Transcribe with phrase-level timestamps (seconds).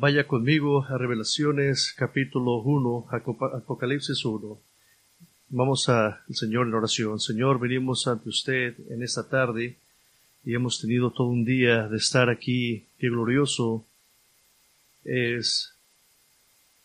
[0.00, 4.58] Vaya conmigo a Revelaciones capítulo 1, Apocalipsis 1.
[5.50, 7.20] Vamos al Señor en oración.
[7.20, 9.76] Señor, venimos ante usted en esta tarde
[10.42, 12.86] y hemos tenido todo un día de estar aquí.
[12.98, 13.84] Qué glorioso
[15.04, 15.74] es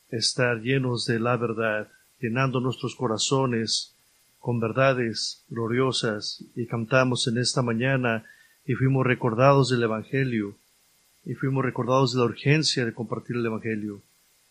[0.09, 1.87] estar llenos de la verdad,
[2.19, 3.95] llenando nuestros corazones
[4.41, 8.25] con verdades gloriosas y cantamos en esta mañana
[8.65, 10.57] y fuimos recordados del Evangelio
[11.25, 14.01] y fuimos recordados de la urgencia de compartir el Evangelio.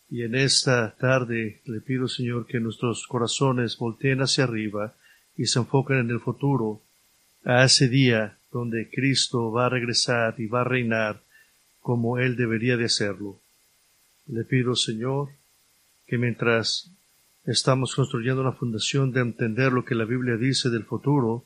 [0.09, 4.93] Y en esta tarde le pido, Señor, que nuestros corazones volteen hacia arriba
[5.35, 6.81] y se enfoquen en el futuro,
[7.43, 11.21] a ese día donde Cristo va a regresar y va a reinar
[11.79, 13.39] como Él debería de hacerlo.
[14.27, 15.29] Le pido, Señor,
[16.07, 16.89] que mientras
[17.45, 21.45] estamos construyendo una fundación de entender lo que la Biblia dice del futuro,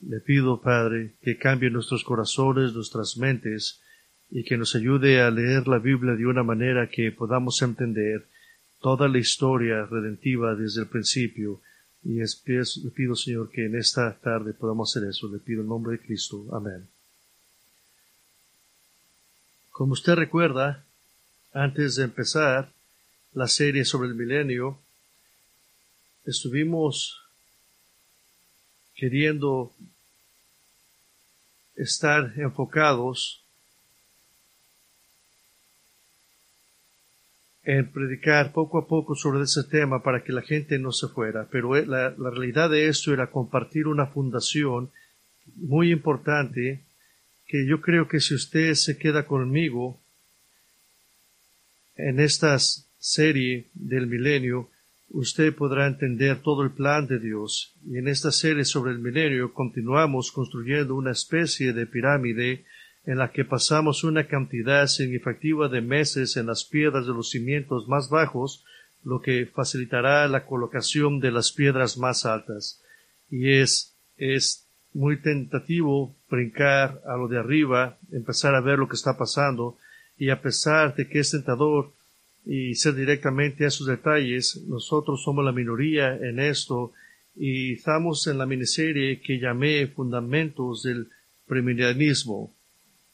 [0.00, 3.80] le pido, Padre, que cambie nuestros corazones, nuestras mentes,
[4.34, 8.26] y que nos ayude a leer la Biblia de una manera que podamos entender
[8.80, 11.62] toda la historia redentiva desde el principio.
[12.02, 12.26] Y le
[12.96, 15.28] pido, Señor, que en esta tarde podamos hacer eso.
[15.28, 16.48] Le pido en nombre de Cristo.
[16.52, 16.88] Amén.
[19.70, 20.84] Como usted recuerda,
[21.52, 22.72] antes de empezar
[23.34, 24.80] la serie sobre el milenio,
[26.24, 27.22] estuvimos
[28.96, 29.72] queriendo
[31.76, 33.43] estar enfocados
[37.64, 41.48] en predicar poco a poco sobre ese tema para que la gente no se fuera,
[41.50, 44.90] pero eh, la, la realidad de esto era compartir una fundación
[45.56, 46.84] muy importante
[47.46, 50.00] que yo creo que si usted se queda conmigo
[51.96, 54.70] en esta serie del milenio,
[55.10, 57.74] usted podrá entender todo el plan de Dios.
[57.86, 62.64] Y en esta serie sobre el milenio continuamos construyendo una especie de pirámide
[63.06, 67.86] en la que pasamos una cantidad significativa de meses en las piedras de los cimientos
[67.86, 68.64] más bajos,
[69.04, 72.82] lo que facilitará la colocación de las piedras más altas.
[73.30, 78.96] Y es, es muy tentativo brincar a lo de arriba, empezar a ver lo que
[78.96, 79.76] está pasando,
[80.16, 81.92] y a pesar de que es tentador
[82.46, 86.92] y ser directamente a esos detalles, nosotros somos la minoría en esto
[87.36, 91.08] y estamos en la miniserie que llamé Fundamentos del
[91.46, 92.53] Premilianismo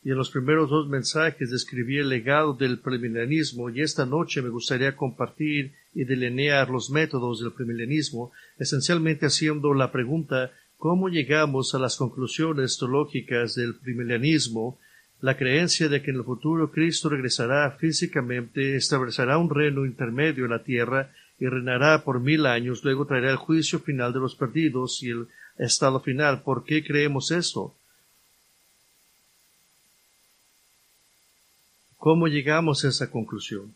[0.03, 4.49] y en los primeros dos mensajes describí el legado del premilenismo y esta noche me
[4.49, 11.79] gustaría compartir y delinear los métodos del premilenismo, esencialmente haciendo la pregunta ¿cómo llegamos a
[11.79, 14.79] las conclusiones teológicas del premilenismo?
[15.21, 20.51] La creencia de que en el futuro Cristo regresará físicamente, establecerá un reino intermedio en
[20.53, 25.03] la tierra y reinará por mil años, luego traerá el juicio final de los perdidos
[25.03, 25.29] y el
[25.59, 26.43] estado final.
[26.43, 27.77] ¿Por qué creemos esto?
[32.01, 33.75] ¿Cómo llegamos a esa conclusión?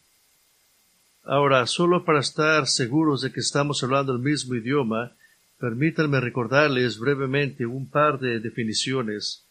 [1.25, 5.13] Ahora, solo para estar seguros de que estamos hablando el mismo idioma,
[5.61, 9.45] permítanme recordarles brevemente un par de definiciones.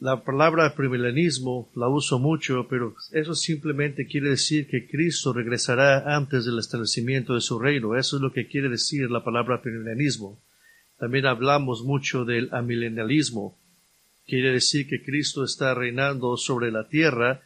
[0.00, 6.46] La palabra premilenismo la uso mucho, pero eso simplemente quiere decir que Cristo regresará antes
[6.46, 7.94] del establecimiento de su reino.
[7.96, 10.36] Eso es lo que quiere decir la palabra premilenismo.
[10.98, 13.56] También hablamos mucho del amilenialismo.
[14.30, 17.42] Quiere decir que Cristo está reinando sobre la tierra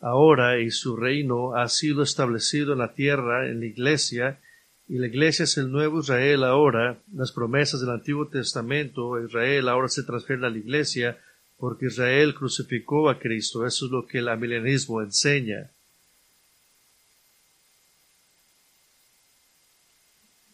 [0.00, 4.38] ahora y su reino ha sido establecido en la tierra, en la iglesia,
[4.86, 6.98] y la iglesia es el nuevo Israel ahora.
[7.14, 11.18] Las promesas del Antiguo Testamento, Israel ahora se transfieren a la iglesia
[11.56, 13.66] porque Israel crucificó a Cristo.
[13.66, 15.70] Eso es lo que el amilenismo enseña.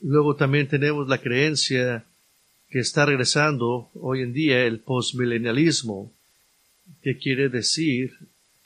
[0.01, 2.05] Luego también tenemos la creencia
[2.73, 6.11] que está regresando hoy en día el postmilenialismo,
[7.03, 8.15] que quiere decir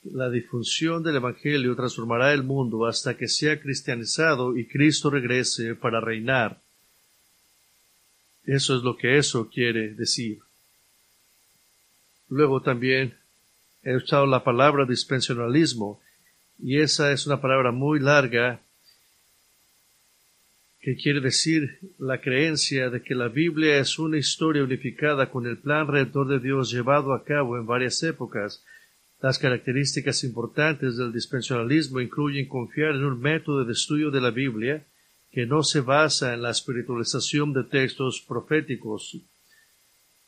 [0.01, 5.99] la difusión del Evangelio transformará el mundo hasta que sea cristianizado y Cristo regrese para
[5.99, 6.61] reinar.
[8.45, 10.39] Eso es lo que eso quiere decir.
[12.29, 13.13] Luego también
[13.83, 15.99] he usado la palabra dispensionalismo
[16.57, 18.61] y esa es una palabra muy larga
[20.87, 25.57] que quiere decir la creencia de que la Biblia es una historia unificada con el
[25.57, 28.63] plan redentor de Dios llevado a cabo en varias épocas.
[29.19, 34.87] Las características importantes del dispensionalismo incluyen confiar en un método de estudio de la Biblia
[35.29, 39.17] que no se basa en la espiritualización de textos proféticos,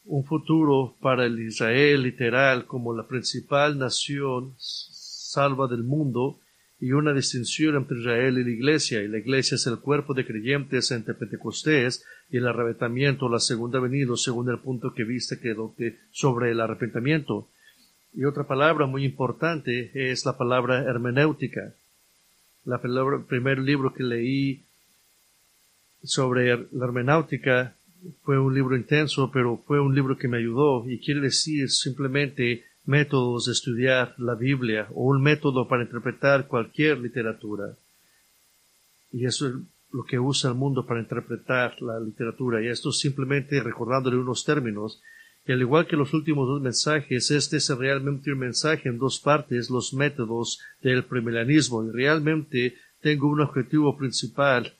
[0.03, 6.41] un futuro para el Israel literal como la principal nación salva del mundo,
[6.81, 10.25] y una distinción entre Israel y la Iglesia, y la Iglesia es el cuerpo de
[10.25, 15.55] creyentes entre Pentecostés y el arrebatamiento, la segunda venida, según el punto que viste que
[16.11, 17.49] sobre el arrepentimiento.
[18.13, 21.73] Y otra palabra muy importante es la palabra hermenéutica.
[22.63, 24.63] La palabra, el primer libro que leí
[26.03, 27.75] sobre la hermenéutica
[28.23, 32.63] fue un libro intenso, pero fue un libro que me ayudó y quiere decir simplemente
[32.85, 37.75] métodos de estudiar la Biblia o un método para interpretar cualquier literatura.
[39.11, 39.53] Y eso es
[39.91, 42.61] lo que usa el mundo para interpretar la literatura.
[42.61, 45.01] Y esto simplemente recordándole unos términos.
[45.45, 49.19] Y al igual que los últimos dos mensajes, este es realmente un mensaje en dos
[49.19, 51.83] partes, los métodos del premilanismo.
[51.83, 54.73] Y realmente tengo un objetivo principal.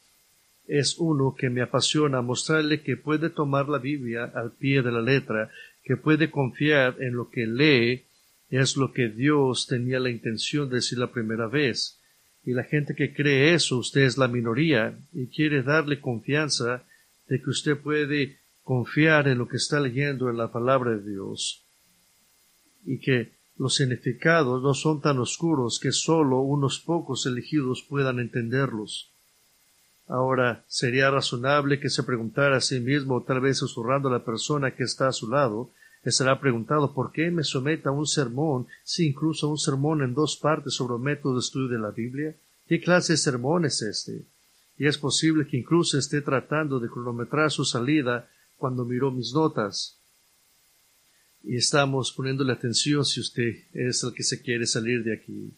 [0.67, 5.01] Es uno que me apasiona mostrarle que puede tomar la Biblia al pie de la
[5.01, 5.49] letra
[5.89, 8.06] que puede confiar en lo que lee
[8.51, 12.00] es lo que Dios tenía la intención de decir la primera vez.
[12.44, 16.83] Y la gente que cree eso, usted es la minoría y quiere darle confianza
[17.27, 21.65] de que usted puede confiar en lo que está leyendo en la palabra de Dios.
[22.85, 29.09] Y que los significados no son tan oscuros que solo unos pocos elegidos puedan entenderlos.
[30.07, 34.75] Ahora, sería razonable que se preguntara a sí mismo, tal vez susurrando a la persona
[34.75, 35.71] que está a su lado,
[36.05, 40.37] será preguntado ¿por qué me someta a un sermón si incluso un sermón en dos
[40.37, 42.35] partes sobre el método de estudio de la Biblia?
[42.67, 44.25] ¿Qué clase de sermón es este?
[44.77, 49.97] Y es posible que incluso esté tratando de cronometrar su salida cuando miró mis notas.
[51.43, 55.53] Y estamos poniéndole atención si usted es el que se quiere salir de aquí.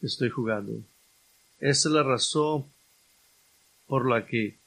[0.00, 0.82] Estoy jugando.
[1.60, 2.66] Esta es la razón
[3.86, 4.57] por la que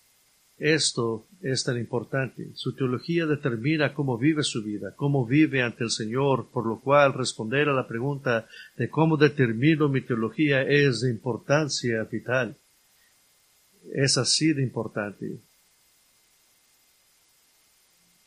[0.62, 2.52] esto es tan importante.
[2.54, 7.14] Su teología determina cómo vive su vida, cómo vive ante el Señor, por lo cual
[7.14, 8.48] responder a la pregunta
[8.78, 12.58] de cómo determino mi teología es de importancia vital.
[13.92, 15.40] Es así de importante.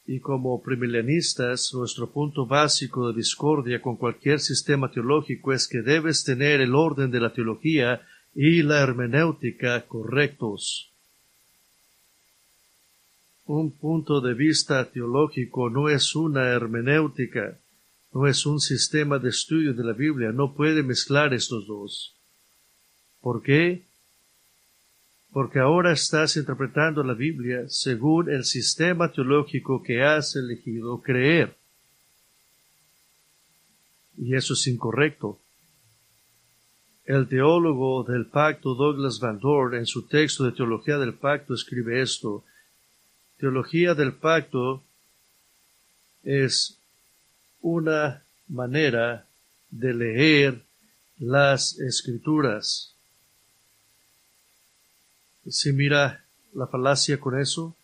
[0.05, 6.25] Y como primilianistas, nuestro punto básico de discordia con cualquier sistema teológico es que debes
[6.25, 8.03] tener el orden de la teología
[8.35, 10.94] y la hermenéutica correctos.
[13.47, 17.59] Un punto de vista teológico no es una hermenéutica,
[18.13, 22.15] no es un sistema de estudio de la Biblia, no puede mezclar estos dos.
[23.21, 23.85] ¿Por qué?
[25.31, 31.55] Porque ahora estás interpretando la Biblia según el sistema teológico que has elegido creer.
[34.17, 35.39] Y eso es incorrecto.
[37.05, 42.01] El teólogo del pacto Douglas Van Dorn en su texto de Teología del Pacto escribe
[42.01, 42.45] esto,
[43.39, 44.83] teología del pacto
[46.23, 46.79] es
[47.61, 49.27] una manera
[49.71, 50.63] de leer
[51.19, 52.95] las escrituras.
[55.49, 57.77] Si mira la falacia con eso,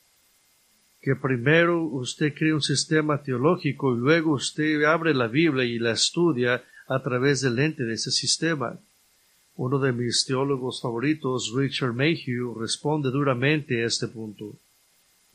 [1.01, 5.93] que primero usted crea un sistema teológico y luego usted abre la Biblia y la
[5.93, 8.79] estudia a través del lente de ese sistema.
[9.57, 14.57] Uno de mis teólogos favoritos, Richard Mayhew, responde duramente a este punto.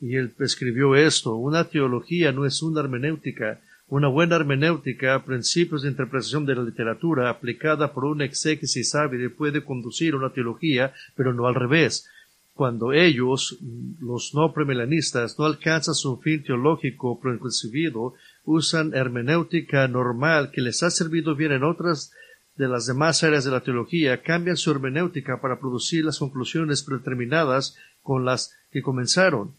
[0.00, 5.88] Y él escribió esto, una teología no es una hermenéutica, una buena hermenéutica, principios de
[5.88, 11.32] interpretación de la literatura aplicada por un exégesis hábil puede conducir a una teología, pero
[11.32, 12.08] no al revés.
[12.52, 13.58] Cuando ellos,
[14.00, 18.14] los no premilanistas, no alcanzan su fin teológico preconcebido,
[18.44, 22.12] usan hermenéutica normal que les ha servido bien en otras
[22.56, 27.76] de las demás áreas de la teología, cambian su hermenéutica para producir las conclusiones predeterminadas
[28.02, 29.54] con las que comenzaron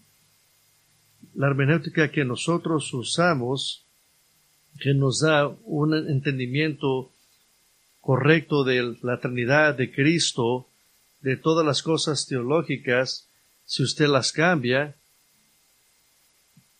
[1.37, 3.85] la hermenéutica que nosotros usamos,
[4.79, 7.11] que nos da un entendimiento
[8.01, 10.67] correcto de la Trinidad de Cristo,
[11.21, 13.29] de todas las cosas teológicas,
[13.65, 14.95] si usted las cambia,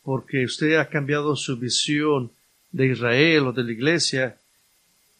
[0.02, 2.32] porque usted ha cambiado su visión
[2.72, 4.38] de Israel o de la iglesia,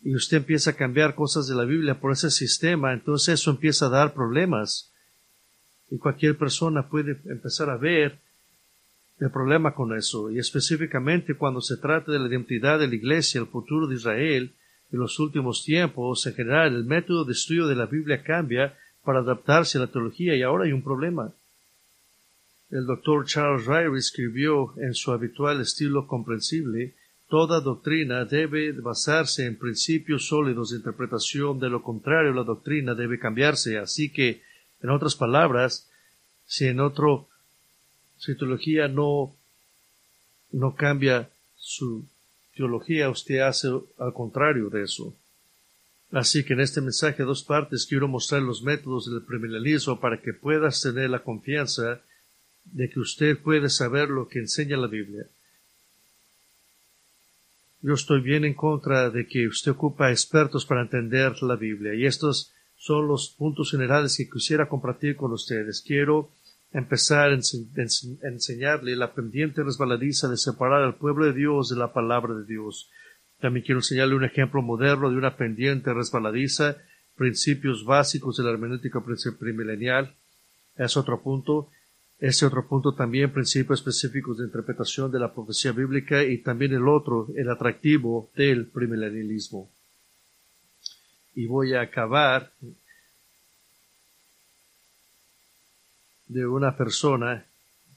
[0.02, 3.86] y usted empieza a cambiar cosas de la Biblia por ese sistema, entonces eso empieza
[3.86, 4.90] a dar problemas.
[5.90, 8.18] Y cualquier persona puede empezar a ver
[9.20, 13.40] el problema con eso, y específicamente cuando se trata de la identidad de la Iglesia,
[13.40, 14.54] el futuro de Israel,
[14.90, 19.20] en los últimos tiempos, en general, el método de estudio de la Biblia cambia para
[19.20, 21.32] adaptarse a la teología y ahora hay un problema.
[22.70, 26.94] El doctor Charles Ryrie escribió en su habitual estilo comprensible,
[27.28, 33.18] toda doctrina debe basarse en principios sólidos de interpretación, de lo contrario la doctrina debe
[33.18, 33.78] cambiarse.
[33.78, 34.42] Así que,
[34.82, 35.90] en otras palabras,
[36.46, 37.28] si en otro
[38.18, 39.34] si teología no,
[40.52, 42.06] no cambia su
[42.54, 45.14] teología, usted hace al contrario de eso.
[46.10, 50.32] Así que en este mensaje dos partes quiero mostrar los métodos del premilenialismo para que
[50.32, 52.00] puedas tener la confianza
[52.64, 55.26] de que usted puede saber lo que enseña la Biblia.
[57.80, 61.94] yo estoy bien en contra de que usted ocupa expertos para entender la Biblia.
[61.94, 65.80] Y estos son los puntos generales que quisiera compartir con ustedes.
[65.80, 66.30] Quiero
[66.72, 72.34] empezar a enseñarle la pendiente resbaladiza de separar al pueblo de Dios de la palabra
[72.34, 72.90] de Dios.
[73.40, 76.76] También quiero enseñarle un ejemplo moderno de una pendiente resbaladiza,
[77.16, 79.02] principios básicos de la hermenéutica
[79.38, 80.14] premilenial.
[80.76, 81.70] Es otro punto.
[82.18, 86.88] Ese otro punto también principios específicos de interpretación de la profecía bíblica y también el
[86.88, 89.70] otro, el atractivo del premilenialismo.
[91.34, 92.52] Y voy a acabar
[96.28, 97.44] de una persona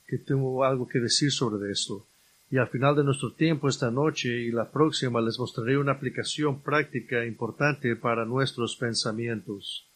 [0.07, 2.05] que tengo algo que decir sobre esto.
[2.49, 6.61] Y al final de nuestro tiempo esta noche y la próxima les mostraré una aplicación
[6.61, 9.87] práctica importante para nuestros pensamientos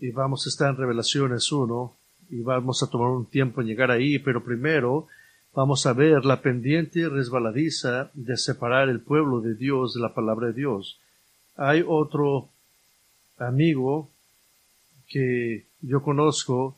[0.00, 1.96] y vamos a estar en Revelaciones 1
[2.30, 5.08] y vamos a tomar un tiempo en llegar ahí, pero primero
[5.54, 10.48] vamos a ver la pendiente resbaladiza de separar el pueblo de Dios de la palabra
[10.48, 11.00] de Dios.
[11.56, 12.48] Hay otro
[13.38, 14.08] amigo
[15.08, 16.76] que yo conozco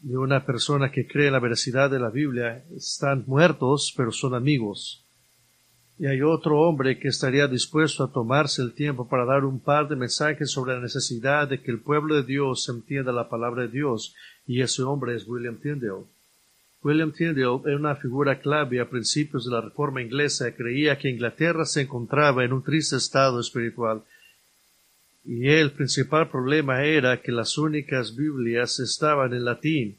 [0.00, 2.64] de una persona que cree en la veracidad de la Biblia.
[2.74, 5.02] Están muertos, pero son amigos
[6.02, 9.86] y hay otro hombre que estaría dispuesto a tomarse el tiempo para dar un par
[9.88, 13.68] de mensajes sobre la necesidad de que el pueblo de Dios entienda la palabra de
[13.68, 14.12] Dios,
[14.44, 16.06] y ese hombre es William Tyndale.
[16.82, 20.52] William Tyndale era una figura clave a principios de la Reforma inglesa.
[20.56, 24.02] Creía que Inglaterra se encontraba en un triste estado espiritual.
[25.24, 29.98] Y el principal problema era que las únicas Biblias estaban en latín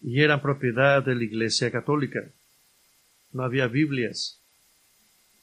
[0.00, 2.20] y eran propiedad de la Iglesia Católica.
[3.32, 4.42] No había Biblias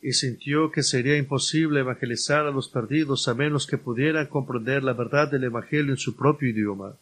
[0.02, 4.94] y sintió que sería imposible evangelizar a los perdidos a menos que pudieran comprender la
[4.94, 6.96] verdad del Evangelio en su propio idioma.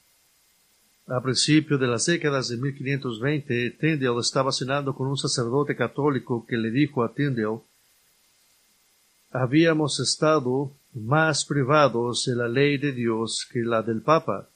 [1.07, 6.57] A principios de las décadas de 1520, Tyndale estaba cenando con un sacerdote católico que
[6.57, 7.59] le dijo a Tyndale,
[9.31, 14.49] habíamos estado más privados de la ley de Dios que la del Papa.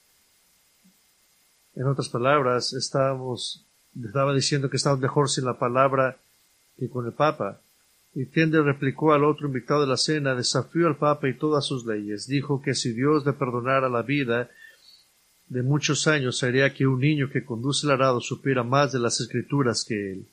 [1.76, 3.66] En otras palabras, estábamos,
[4.04, 6.18] estaba diciendo que estábamos mejor sin la palabra
[6.78, 7.62] que con el Papa.
[8.14, 11.86] Y Tiende replicó al otro invitado de la cena, desafió al Papa y todas sus
[11.86, 12.28] leyes.
[12.28, 14.50] Dijo que si Dios le perdonara la vida
[15.48, 19.22] de muchos años, sería que un niño que conduce el arado supiera más de las
[19.22, 20.28] escrituras que él.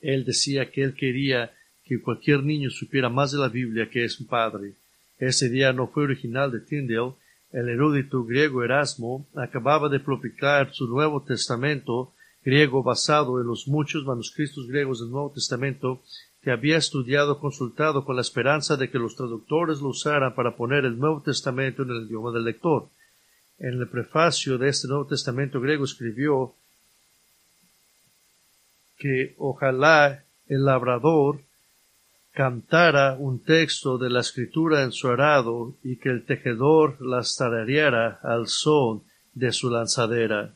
[0.00, 1.52] Él decía que él quería
[1.88, 4.74] que cualquier niño supiera más de la Biblia que es su padre.
[5.18, 7.14] Ese día no fue original de Tyndale.
[7.50, 12.12] El erudito griego Erasmo acababa de publicar su Nuevo Testamento
[12.44, 16.02] griego basado en los muchos manuscritos griegos del Nuevo Testamento
[16.42, 20.84] que había estudiado consultado con la esperanza de que los traductores lo usaran para poner
[20.84, 22.88] el Nuevo Testamento en el idioma del lector.
[23.58, 26.54] En el prefacio de este Nuevo Testamento griego escribió
[28.98, 31.40] que ojalá el labrador
[32.38, 38.20] cantara un texto de la escritura en su arado y que el tejedor las tarareara
[38.22, 39.02] al son
[39.34, 40.54] de su lanzadera.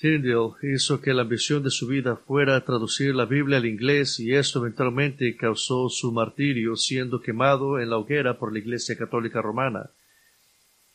[0.00, 4.32] Tyndale hizo que la ambición de su vida fuera traducir la Biblia al inglés y
[4.32, 9.90] esto eventualmente causó su martirio siendo quemado en la hoguera por la Iglesia Católica Romana.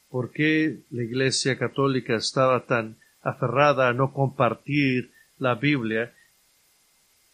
[0.10, 6.14] ¿Por qué la Iglesia Católica estaba tan aferrada a no compartir la Biblia?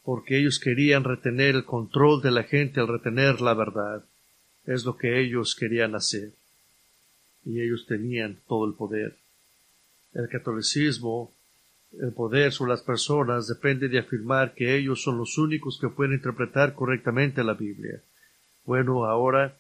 [0.04, 4.04] Porque ellos querían retener el control de la gente al retener la verdad.
[4.66, 6.32] Es lo que ellos querían hacer.
[7.46, 9.18] Y ellos tenían todo el poder.
[10.14, 11.32] El catolicismo
[12.00, 16.14] el poder sobre las personas depende de afirmar que ellos son los únicos que pueden
[16.14, 18.02] interpretar correctamente la Biblia.
[18.66, 19.58] Bueno, ahora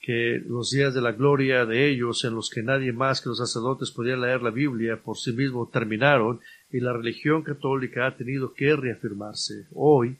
[0.00, 3.38] que los días de la gloria de ellos, en los que nadie más que los
[3.38, 8.52] sacerdotes podían leer la Biblia por sí mismos, terminaron y la religión católica ha tenido
[8.52, 9.66] que reafirmarse.
[9.72, 10.18] Hoy,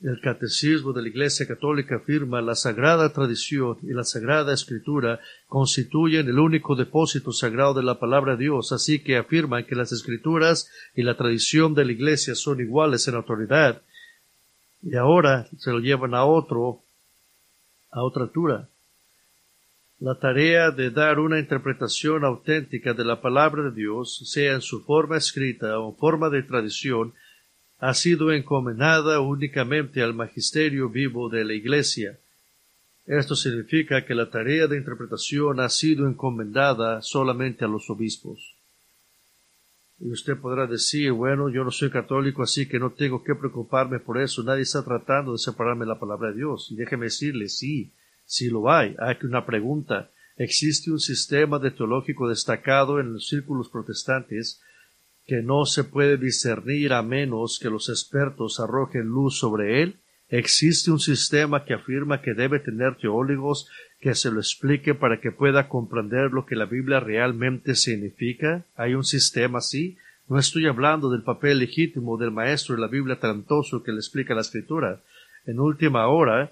[0.00, 6.28] el catecismo de la Iglesia Católica afirma la sagrada tradición y la sagrada escritura constituyen
[6.28, 10.70] el único depósito sagrado de la palabra de Dios, así que afirman que las escrituras
[10.94, 13.82] y la tradición de la Iglesia son iguales en autoridad.
[14.82, 16.82] Y ahora se lo llevan a otro,
[17.90, 18.68] a otra altura.
[20.00, 24.82] La tarea de dar una interpretación auténtica de la palabra de Dios, sea en su
[24.84, 27.14] forma escrita o forma de tradición,
[27.78, 32.18] ha sido encomendada únicamente al magisterio vivo de la Iglesia.
[33.06, 38.54] Esto significa que la tarea de interpretación ha sido encomendada solamente a los obispos.
[40.00, 44.00] Y usted podrá decir, bueno, yo no soy católico, así que no tengo que preocuparme
[44.00, 46.68] por eso, nadie está tratando de separarme de la palabra de Dios.
[46.72, 47.92] Y déjeme decirle, sí,
[48.24, 48.94] sí lo hay.
[48.98, 50.10] Hay una pregunta.
[50.36, 54.60] ¿Existe un sistema de teológico destacado en los círculos protestantes
[55.26, 59.96] que no se puede discernir a menos que los expertos arrojen luz sobre él?
[60.28, 63.68] ¿Existe un sistema que afirma que debe tener teólogos
[64.00, 68.64] que se lo explique para que pueda comprender lo que la Biblia realmente significa?
[68.74, 69.96] ¿Hay un sistema así?
[70.26, 74.34] No estoy hablando del papel legítimo del maestro de la Biblia talentoso que le explica
[74.34, 75.02] la escritura.
[75.46, 76.50] En última hora,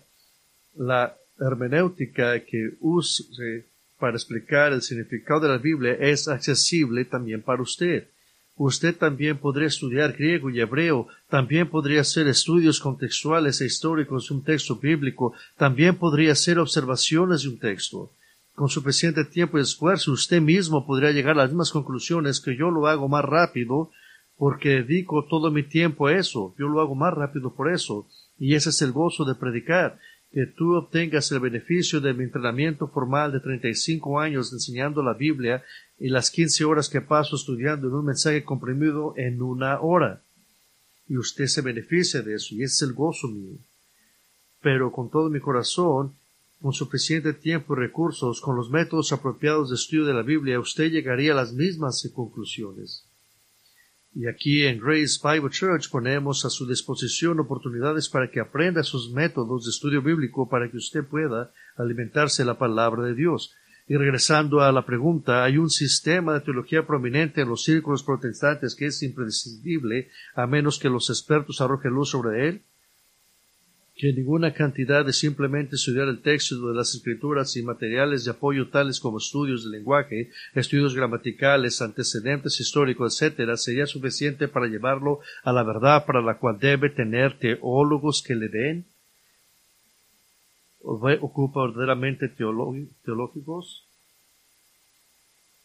[0.76, 3.66] la hermenéutica que use
[3.98, 8.08] para explicar el significado de la Biblia es accesible también para usted.
[8.56, 14.34] Usted también podría estudiar griego y hebreo, también podría hacer estudios contextuales e históricos de
[14.34, 18.10] un texto bíblico, también podría hacer observaciones de un texto.
[18.54, 22.70] Con suficiente tiempo y esfuerzo usted mismo podría llegar a las mismas conclusiones que yo
[22.70, 23.90] lo hago más rápido
[24.36, 26.54] porque dedico todo mi tiempo a eso.
[26.58, 28.06] Yo lo hago más rápido por eso.
[28.38, 29.98] Y ese es el gozo de predicar
[30.32, 35.62] que tú obtengas el beneficio de mi entrenamiento formal de 35 años enseñando la Biblia
[35.98, 40.22] y las 15 horas que paso estudiando en un mensaje comprimido en una hora.
[41.06, 43.58] Y usted se beneficia de eso y ese es el gozo mío.
[44.62, 46.14] Pero con todo mi corazón,
[46.62, 50.90] con suficiente tiempo y recursos, con los métodos apropiados de estudio de la Biblia, usted
[50.90, 53.04] llegaría a las mismas conclusiones.
[54.14, 59.10] Y aquí en Grace Bible Church ponemos a su disposición oportunidades para que aprenda sus
[59.10, 63.54] métodos de estudio bíblico para que usted pueda alimentarse la palabra de Dios.
[63.88, 68.74] Y regresando a la pregunta, hay un sistema de teología prominente en los círculos protestantes
[68.74, 72.62] que es imprescindible a menos que los expertos arrojen luz sobre él
[73.94, 78.68] que ninguna cantidad de simplemente estudiar el texto de las escrituras y materiales de apoyo
[78.68, 85.52] tales como estudios de lenguaje, estudios gramaticales, antecedentes históricos, etc., sería suficiente para llevarlo a
[85.52, 88.86] la verdad para la cual debe tener teólogos que le den?
[90.80, 93.86] ¿Ocupa verdaderamente teológicos?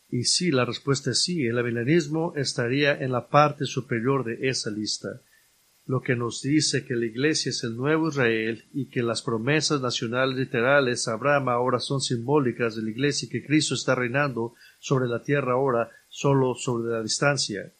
[0.09, 1.45] Y sí, la respuesta es sí.
[1.45, 5.21] El avilanismo estaría en la parte superior de esa lista
[5.87, 9.79] lo que nos dice que la Iglesia es el nuevo Israel y que las promesas
[9.79, 14.53] nacionales literales a Abraham ahora son simbólicas de la Iglesia y que Cristo está reinando
[14.79, 17.71] sobre la tierra ahora solo sobre la distancia.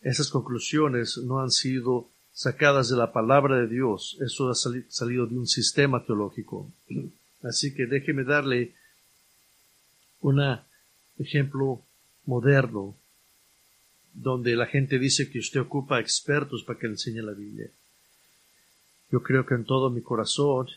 [0.00, 5.36] Esas conclusiones no han sido sacadas de la palabra de Dios, eso ha salido de
[5.36, 6.72] un sistema teológico.
[7.44, 8.74] Así que déjeme darle
[10.20, 10.40] un
[11.18, 11.82] ejemplo
[12.26, 12.96] moderno
[14.14, 17.68] donde la gente dice que usted ocupa expertos para que le enseñe la Biblia.
[19.10, 20.68] Yo creo que en todo mi corazón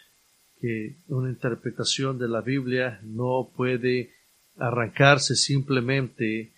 [0.59, 4.13] que una interpretación de la Biblia no puede
[4.57, 6.51] arrancarse simplemente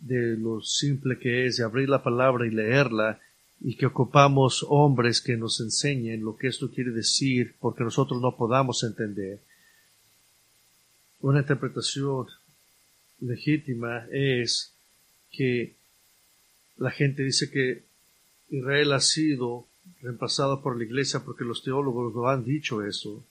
[0.00, 3.18] de lo simple que es de abrir la palabra y leerla
[3.60, 8.36] y que ocupamos hombres que nos enseñen lo que esto quiere decir porque nosotros no
[8.36, 9.40] podamos entender.
[11.20, 12.26] Una interpretación
[13.20, 14.74] legítima es
[15.30, 15.74] que
[16.76, 17.84] la gente dice que
[18.50, 19.66] Israel ha sido
[20.02, 23.24] reemplazado por la iglesia porque los teólogos lo han dicho eso.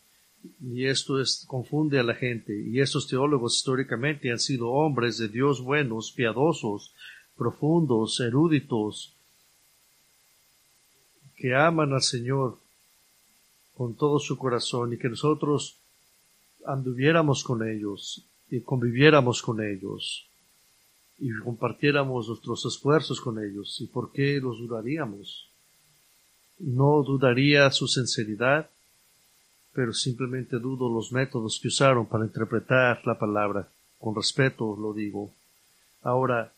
[0.61, 2.59] Y esto es, confunde a la gente.
[2.59, 6.93] Y estos teólogos históricamente han sido hombres de Dios buenos, piadosos,
[7.35, 9.15] profundos, eruditos,
[11.35, 12.57] que aman al Señor
[13.75, 15.77] con todo su corazón y que nosotros
[16.65, 20.27] anduviéramos con ellos y conviviéramos con ellos
[21.17, 23.79] y compartiéramos nuestros esfuerzos con ellos.
[23.79, 25.49] ¿Y por qué los dudaríamos?
[26.59, 28.69] No dudaría su sinceridad,
[29.73, 33.67] pero simplemente dudo los métodos que usaron para interpretar la palabra.
[33.97, 35.31] Con respeto lo digo.
[36.01, 36.53] Ahora,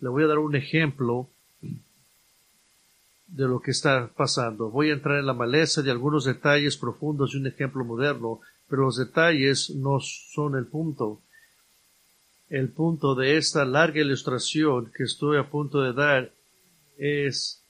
[0.00, 1.28] le voy a dar un ejemplo
[3.32, 4.70] de lo que está pasando.
[4.70, 8.82] Voy a entrar en la maleza de algunos detalles profundos de un ejemplo moderno, pero
[8.82, 11.22] los detalles no son el punto
[12.52, 16.34] el punto de esta larga ilustración que estoy a punto de dar
[16.98, 17.64] es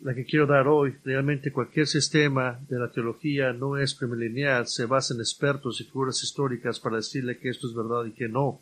[0.00, 0.96] la que quiero dar hoy.
[1.04, 6.20] Realmente cualquier sistema de la teología no es premilineal, se basa en expertos y figuras
[6.20, 8.60] históricas para decirle que esto es verdad y que no.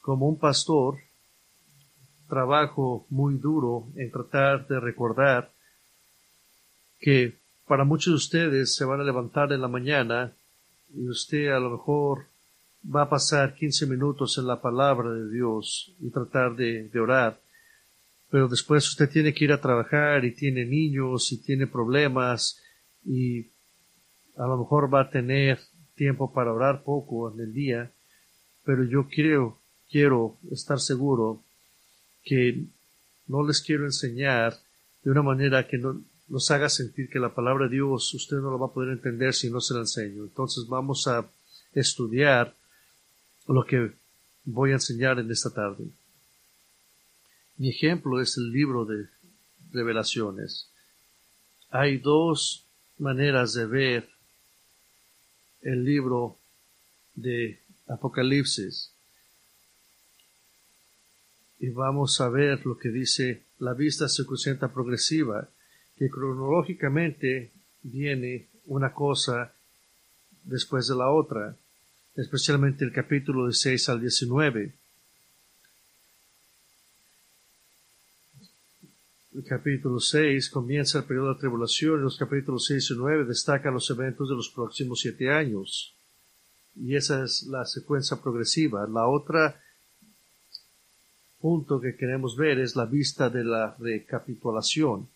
[0.00, 0.98] Como un pastor,
[2.28, 5.50] trabajo muy duro en tratar de recordar
[7.00, 10.32] que para muchos de ustedes se van a levantar en la mañana
[10.94, 12.32] y usted a lo mejor
[12.84, 17.40] va a pasar 15 minutos en la palabra de Dios y tratar de, orar,
[18.30, 22.60] pero después usted tiene que ir a trabajar y tiene niños y tiene problemas
[23.04, 23.50] y
[24.36, 25.60] a lo mejor va a tener
[25.94, 27.92] tiempo para orar poco en el día,
[28.64, 31.42] pero yo quiero, quiero estar seguro
[32.22, 32.64] que
[33.28, 34.54] no les quiero enseñar
[35.02, 38.50] de una manera que no los haga sentir que la palabra de Dios usted no
[38.50, 40.24] la va a poder entender si no se la enseño.
[40.24, 41.30] Entonces vamos a
[41.74, 42.54] estudiar
[43.46, 43.92] lo que
[44.44, 45.84] voy a enseñar en esta tarde.
[47.56, 49.08] Mi ejemplo es el libro de
[49.72, 50.70] revelaciones.
[51.70, 52.66] Hay dos
[52.98, 54.08] maneras de ver
[55.62, 56.38] el libro
[57.14, 58.92] de Apocalipsis.
[61.58, 65.48] Y vamos a ver lo que dice la vista secuencial progresiva,
[65.96, 67.52] que cronológicamente
[67.82, 69.54] viene una cosa
[70.42, 71.56] después de la otra,
[72.16, 74.74] especialmente el capítulo de 6 al 19.
[79.34, 83.74] El capítulo 6 comienza el periodo de tribulación y los capítulos 6 y 9 destacan
[83.74, 85.92] los eventos de los próximos siete años.
[86.76, 88.86] Y esa es la secuencia progresiva.
[88.86, 89.60] La otra
[91.40, 95.08] punto que queremos ver es la vista de la recapitulación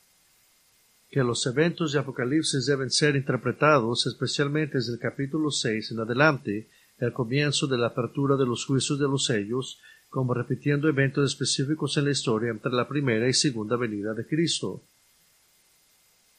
[1.11, 6.69] que los eventos de Apocalipsis deben ser interpretados, especialmente desde el capítulo 6 en adelante,
[6.99, 9.81] el comienzo de la apertura de los juicios de los sellos,
[10.11, 14.83] como repitiendo eventos específicos en la historia entre la primera y segunda venida de Cristo.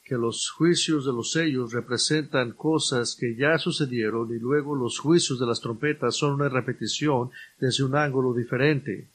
[0.04, 5.40] Que los juicios de los sellos representan cosas que ya sucedieron y luego los juicios
[5.40, 9.08] de las trompetas son una repetición desde un ángulo diferente.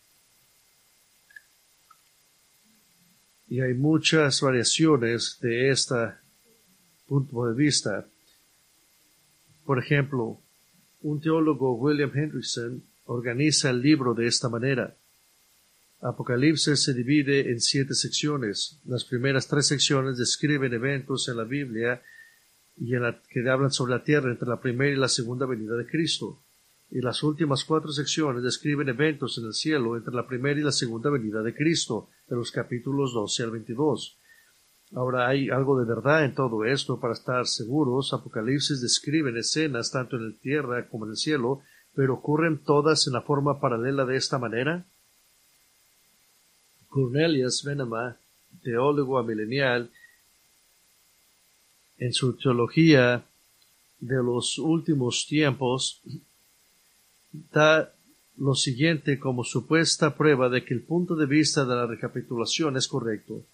[3.54, 5.94] y hay muchas variaciones de este
[7.06, 8.04] punto de vista.
[9.64, 10.40] Por ejemplo,
[11.04, 14.96] un teólogo William Hendrickson organiza el libro de esta manera.
[16.00, 18.80] Apocalipsis se divide en siete secciones.
[18.86, 22.02] Las primeras tres secciones describen eventos en la Biblia
[22.78, 25.76] y en la que hablan sobre la tierra entre la primera y la segunda venida
[25.76, 26.40] de Cristo.
[26.90, 30.72] Y las últimas cuatro secciones describen eventos en el cielo entre la primera y la
[30.72, 34.16] segunda venida de Cristo de los capítulos 12 al 22.
[34.92, 38.12] Ahora hay algo de verdad en todo esto para estar seguros.
[38.12, 41.62] Apocalipsis describen escenas tanto en la tierra como en el cielo,
[41.94, 44.86] pero ocurren todas en la forma paralela de esta manera.
[46.88, 48.16] Cornelius Venema,
[48.62, 49.90] teólogo amilenial,
[51.98, 53.24] en su teología
[53.98, 56.02] de los últimos tiempos,
[57.52, 57.92] da
[58.36, 62.88] lo siguiente como supuesta prueba de que el punto de vista de la recapitulación es
[62.88, 63.44] correcto.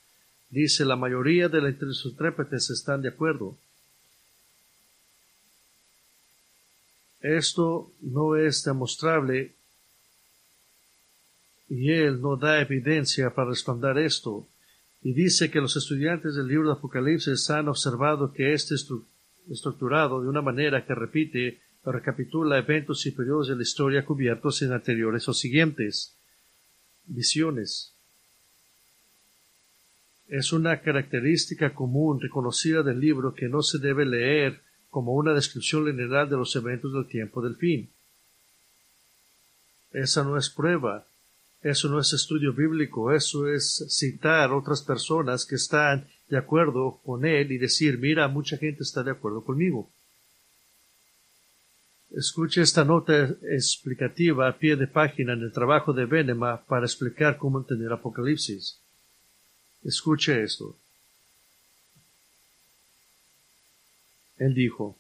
[0.51, 3.57] Dice la mayoría de los intérpretes están de acuerdo.
[7.21, 9.55] Esto no es demostrable
[11.69, 14.49] y él no da evidencia para responder esto.
[15.03, 18.89] Y dice que los estudiantes del libro de Apocalipsis han observado que este es
[19.49, 24.73] estructurado de una manera que repite recapitula eventos y periodos de la historia cubiertos en
[24.73, 26.17] anteriores o siguientes.
[27.07, 27.90] Visiones.
[30.31, 35.85] Es una característica común reconocida del libro que no se debe leer como una descripción
[35.85, 37.91] lineal de los eventos del tiempo del fin.
[39.91, 41.05] Esa no es prueba,
[41.63, 47.25] eso no es estudio bíblico, eso es citar otras personas que están de acuerdo con
[47.25, 49.91] él y decir, mira, mucha gente está de acuerdo conmigo.
[52.13, 57.37] Escuche esta nota explicativa a pie de página en el trabajo de Venema para explicar
[57.37, 58.81] cómo entender Apocalipsis.
[59.83, 60.77] Escuche esto.
[64.37, 64.97] Él dijo,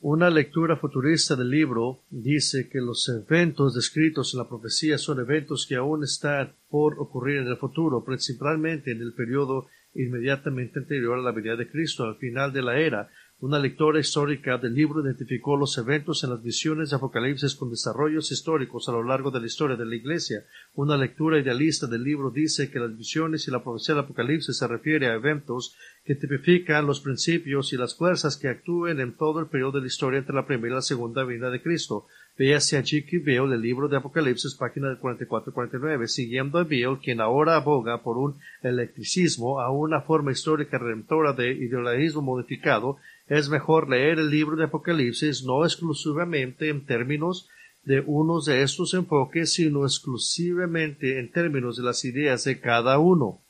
[0.00, 5.66] una lectura futurista del libro dice que los eventos descritos en la profecía son eventos
[5.66, 11.22] que aún están por ocurrir en el futuro, principalmente en el periodo inmediatamente anterior a
[11.22, 13.10] la venida de Cristo, al final de la era,
[13.44, 18.32] una lectora histórica del libro identificó los eventos en las visiones de Apocalipsis con desarrollos
[18.32, 20.46] históricos a lo largo de la historia de la Iglesia.
[20.72, 24.66] Una lectura idealista del libro dice que las visiones y la profecía del Apocalipsis se
[24.66, 25.76] refiere a eventos
[26.06, 29.88] que tipifican los principios y las fuerzas que actúen en todo el periodo de la
[29.88, 32.06] historia entre la primera y la segunda venida de Cristo.
[32.36, 36.98] Véase allí que veo del libro de Apocalipsis, página 44 y 49, siguiendo a Bill,
[37.00, 43.48] quien ahora aboga por un electricismo a una forma histórica redentora de idealismo modificado, es
[43.48, 47.48] mejor leer el libro de Apocalipsis no exclusivamente en términos
[47.84, 53.40] de unos de estos enfoques, sino exclusivamente en términos de las ideas de cada uno.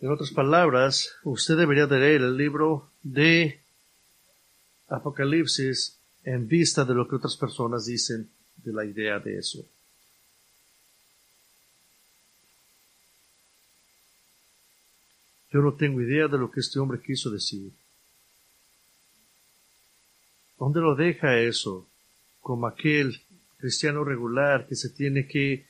[0.00, 3.60] En otras palabras, usted debería leer el libro de
[4.88, 9.64] Apocalipsis en vista de lo que otras personas dicen de la idea de eso.
[15.50, 17.72] Yo no tengo idea de lo que este hombre quiso decir.
[20.58, 21.88] ¿Dónde lo deja eso?
[22.40, 23.20] Como aquel
[23.58, 25.66] cristiano regular que se tiene que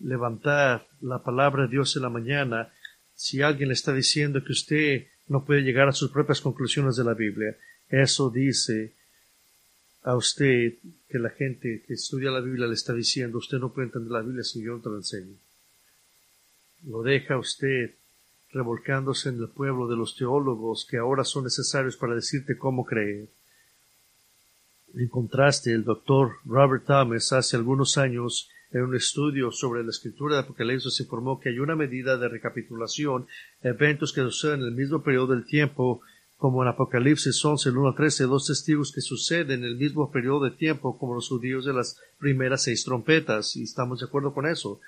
[0.00, 2.72] levantar la palabra de Dios en la mañana
[3.14, 7.04] si alguien le está diciendo que usted no puede llegar a sus propias conclusiones de
[7.04, 7.56] la Biblia.
[7.88, 8.94] Eso dice
[10.02, 10.74] a usted
[11.08, 14.22] que la gente que estudia la Biblia le está diciendo, usted no puede entender la
[14.22, 15.36] Biblia si yo no te lo enseño.
[16.86, 17.94] Lo deja usted
[18.52, 23.28] revolcándose en el pueblo de los teólogos que ahora son necesarios para decirte cómo creer.
[24.94, 30.36] En contraste, el doctor Robert Thomas hace algunos años en un estudio sobre la escritura
[30.36, 33.26] de Apocalipsis informó que hay una medida de recapitulación,
[33.62, 36.02] eventos que suceden en el mismo periodo del tiempo
[36.36, 40.10] como en Apocalipsis 11, el 1 al 13, dos testigos que suceden en el mismo
[40.10, 44.32] periodo de tiempo como los judíos de las primeras seis trompetas, y estamos de acuerdo
[44.32, 44.80] con eso.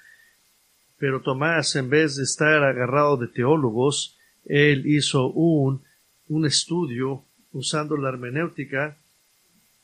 [1.02, 5.82] Pero Tomás, en vez de estar agarrado de teólogos, él hizo un,
[6.28, 8.96] un estudio usando la hermenéutica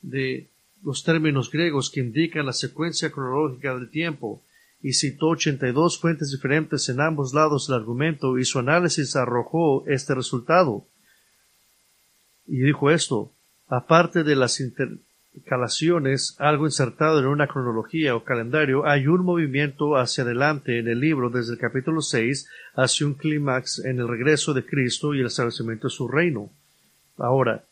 [0.01, 0.47] de
[0.81, 4.41] los términos griegos que indican la secuencia cronológica del tiempo,
[4.81, 10.15] y citó 82 fuentes diferentes en ambos lados del argumento y su análisis arrojó este
[10.15, 10.87] resultado.
[12.47, 13.33] Y dijo esto,
[13.67, 14.61] aparte de las
[15.33, 20.99] intercalaciones, algo insertado en una cronología o calendario, hay un movimiento hacia adelante en el
[20.99, 25.27] libro desde el capítulo 6 hacia un clímax en el regreso de Cristo y el
[25.27, 26.49] establecimiento de su reino.
[27.17, 27.63] Ahora,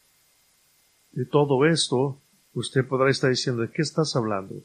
[1.12, 2.20] de todo esto,
[2.54, 4.56] usted podrá estar diciendo, ¿de qué estás hablando?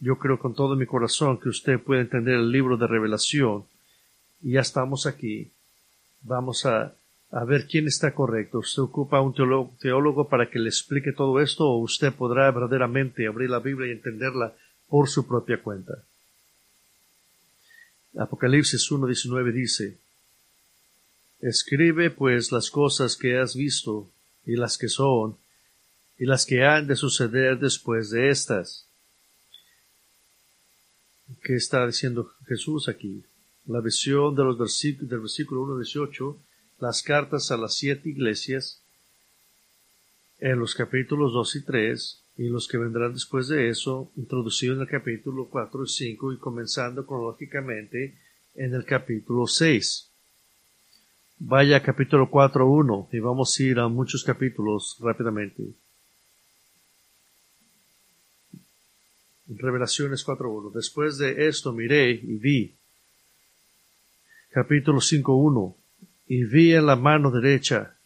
[0.00, 3.64] Yo creo con todo mi corazón que usted puede entender el libro de revelación.
[4.42, 5.50] Y ya estamos aquí.
[6.22, 6.94] Vamos a
[7.30, 8.58] a ver quién está correcto.
[8.58, 13.50] ¿Usted ocupa un teólogo, para que le explique todo esto o usted podrá verdaderamente abrir
[13.50, 14.54] la Biblia y entenderla
[14.88, 16.04] por su propia cuenta?
[18.16, 19.98] Apocalipsis 1.19 dice,
[21.40, 24.10] Escribe pues las cosas que has visto
[24.44, 25.36] y las que son
[26.18, 28.88] y las que han de suceder después de estas.
[31.42, 33.22] ¿Qué está diciendo Jesús aquí?
[33.66, 36.36] La visión de los versículos, del versículo 1.18
[36.80, 38.80] las cartas a las siete iglesias
[40.38, 44.82] en los capítulos 2 y 3 y los que vendrán después de eso, introducido en
[44.82, 48.16] el capítulo 4 y 5 y comenzando cronológicamente
[48.54, 50.08] en el capítulo 6.
[51.40, 55.64] Vaya capítulo 4, 1 y vamos a ir a muchos capítulos rápidamente.
[59.48, 60.72] Revelaciones 4.1.
[60.72, 62.76] Después de esto miré y vi.
[64.50, 65.77] Capítulo 5.1
[66.28, 67.96] y vi en la mano derecha.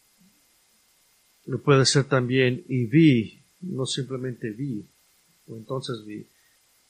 [1.45, 4.85] Lo puede ser también y vi, no simplemente vi,
[5.47, 6.25] o entonces vi.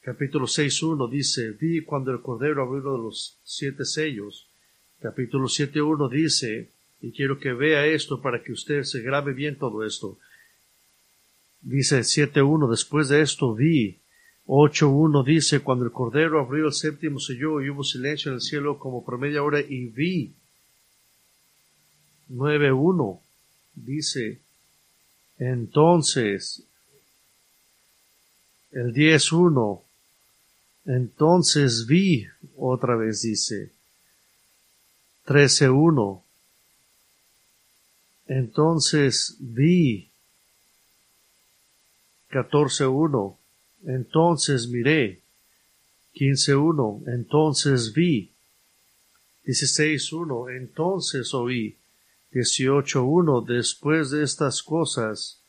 [0.02, 4.48] Capítulo 6.1 dice, vi cuando el Cordero abrió los siete sellos.
[5.02, 6.70] Capítulo 7.1 dice,
[7.02, 10.20] y quiero que vea esto para que usted se grabe bien todo esto.
[11.62, 13.98] Dice 7.1, después de esto vi.
[14.46, 18.78] 8.1 dice, cuando el Cordero abrió el séptimo sello y hubo silencio en el cielo
[18.78, 20.36] como por media hora y vi
[22.30, 23.20] 9.1
[23.76, 24.40] dice,
[25.38, 26.64] entonces,
[28.72, 29.82] el 10.1,
[30.86, 33.72] entonces vi, otra vez dice,
[35.26, 36.22] 13.1,
[38.28, 40.10] entonces vi,
[42.32, 43.38] 14.1,
[43.86, 45.22] entonces miré,
[46.16, 48.32] 15.1, entonces vi,
[49.46, 51.78] 16.1, entonces oí,
[52.34, 55.40] 18.1 Después de estas cosas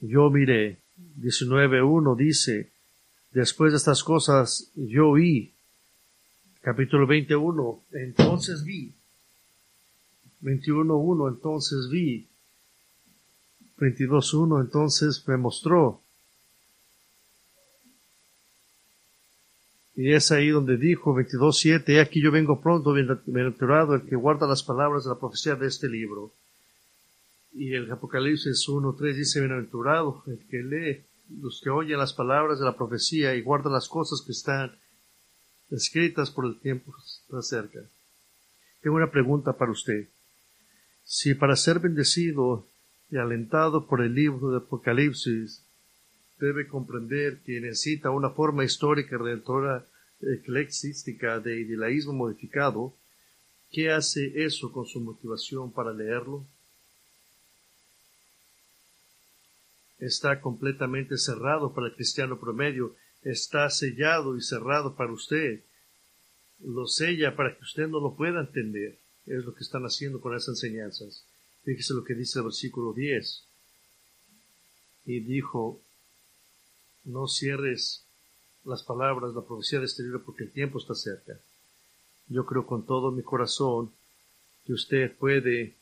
[0.00, 0.78] yo miré.
[1.18, 2.70] 19.1 dice
[3.30, 5.54] Después de estas cosas yo oí.
[6.60, 8.92] Capítulo 21 Entonces vi.
[10.42, 12.28] 21.1 Entonces vi.
[13.78, 16.01] 22.1 Entonces me mostró.
[19.94, 24.62] Y es ahí donde dijo 22.7, aquí yo vengo pronto, bienaventurado el que guarda las
[24.62, 26.32] palabras de la profecía de este libro.
[27.52, 31.04] Y el Apocalipsis 1.3 dice, bienaventurado el que lee,
[31.40, 34.72] los que oyen las palabras de la profecía y guardan las cosas que están
[35.70, 37.80] escritas por el tiempo está cerca.
[38.80, 40.08] Tengo una pregunta para usted.
[41.04, 42.66] Si para ser bendecido
[43.10, 45.61] y alentado por el libro de Apocalipsis
[46.42, 49.86] debe comprender que necesita una forma histórica redentora
[50.20, 52.96] eclesiástica de idealismo modificado,
[53.70, 56.44] ¿qué hace eso con su motivación para leerlo?
[60.00, 65.62] Está completamente cerrado para el cristiano promedio, está sellado y cerrado para usted.
[66.58, 68.98] Lo sella para que usted no lo pueda entender.
[69.26, 71.24] Es lo que están haciendo con esas enseñanzas.
[71.62, 73.44] Fíjese lo que dice el versículo 10.
[75.06, 75.80] Y dijo,
[77.04, 78.04] no cierres
[78.64, 81.38] las palabras, la profecía de este libro porque el tiempo está cerca.
[82.28, 83.92] Yo creo con todo mi corazón
[84.64, 85.74] que usted puede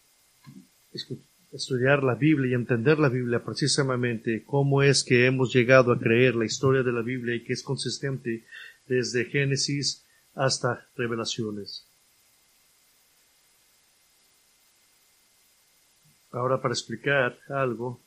[1.53, 6.35] estudiar la Biblia y entender la Biblia precisamente cómo es que hemos llegado a creer
[6.35, 8.45] la historia de la Biblia y que es consistente
[8.87, 10.05] desde Génesis
[10.35, 11.87] hasta Revelaciones.
[16.33, 18.01] Ahora para explicar algo,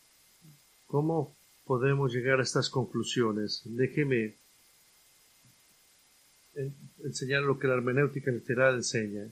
[0.87, 1.35] ¿cómo
[1.73, 3.63] podemos llegar a estas conclusiones?
[3.65, 4.35] Déjeme
[7.03, 9.25] enseñar lo que la hermenéutica literal enseña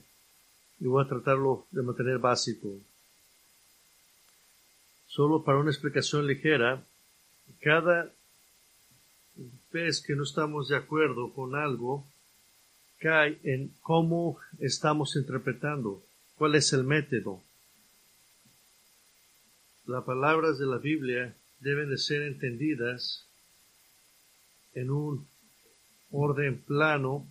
[0.80, 2.80] y voy a tratarlo de mantener básico.
[5.06, 6.84] Solo para una explicación ligera,
[7.60, 8.10] cada
[9.70, 12.04] vez que no estamos de acuerdo con algo,
[12.98, 16.02] cae en cómo estamos interpretando,
[16.34, 17.40] cuál es el método.
[19.86, 23.26] Las palabras de la Biblia deben de ser entendidas
[24.74, 25.26] en un
[26.10, 27.26] orden plano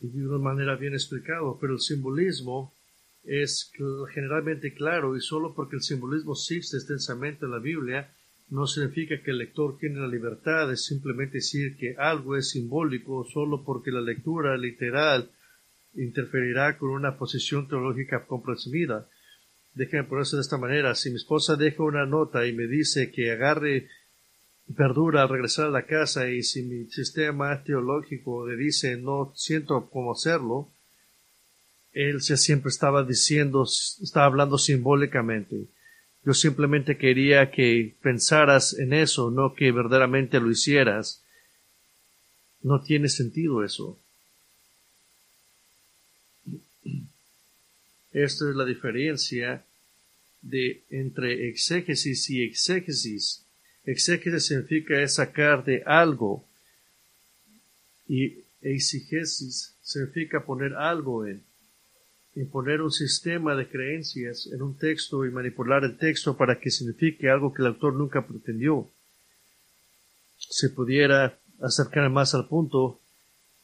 [0.00, 2.72] y de una manera bien explicado, pero el simbolismo
[3.24, 3.72] es
[4.12, 8.10] generalmente claro y solo porque el simbolismo existe extensamente en la Biblia
[8.48, 13.24] no significa que el lector tiene la libertad de simplemente decir que algo es simbólico
[13.24, 15.28] solo porque la lectura literal
[15.94, 19.08] interferirá con una posición teológica comprensida.
[19.76, 20.94] Déjenme ponerse de esta manera.
[20.94, 23.88] Si mi esposa deja una nota y me dice que agarre
[24.66, 29.88] verdura al regresar a la casa y si mi sistema teológico le dice no siento
[29.90, 30.70] cómo hacerlo,
[31.92, 33.64] él siempre estaba diciendo,
[34.02, 35.66] estaba hablando simbólicamente.
[36.24, 41.22] Yo simplemente quería que pensaras en eso, no que verdaderamente lo hicieras.
[42.62, 43.98] No tiene sentido eso.
[48.16, 49.62] Esta es la diferencia
[50.40, 53.44] de entre exégesis y exégesis.
[53.84, 56.48] Exégesis significa sacar de algo
[58.08, 61.44] y exégesis significa poner algo en
[62.36, 67.28] imponer un sistema de creencias en un texto y manipular el texto para que signifique
[67.28, 68.90] algo que el autor nunca pretendió.
[70.38, 72.98] Se pudiera acercar más al punto,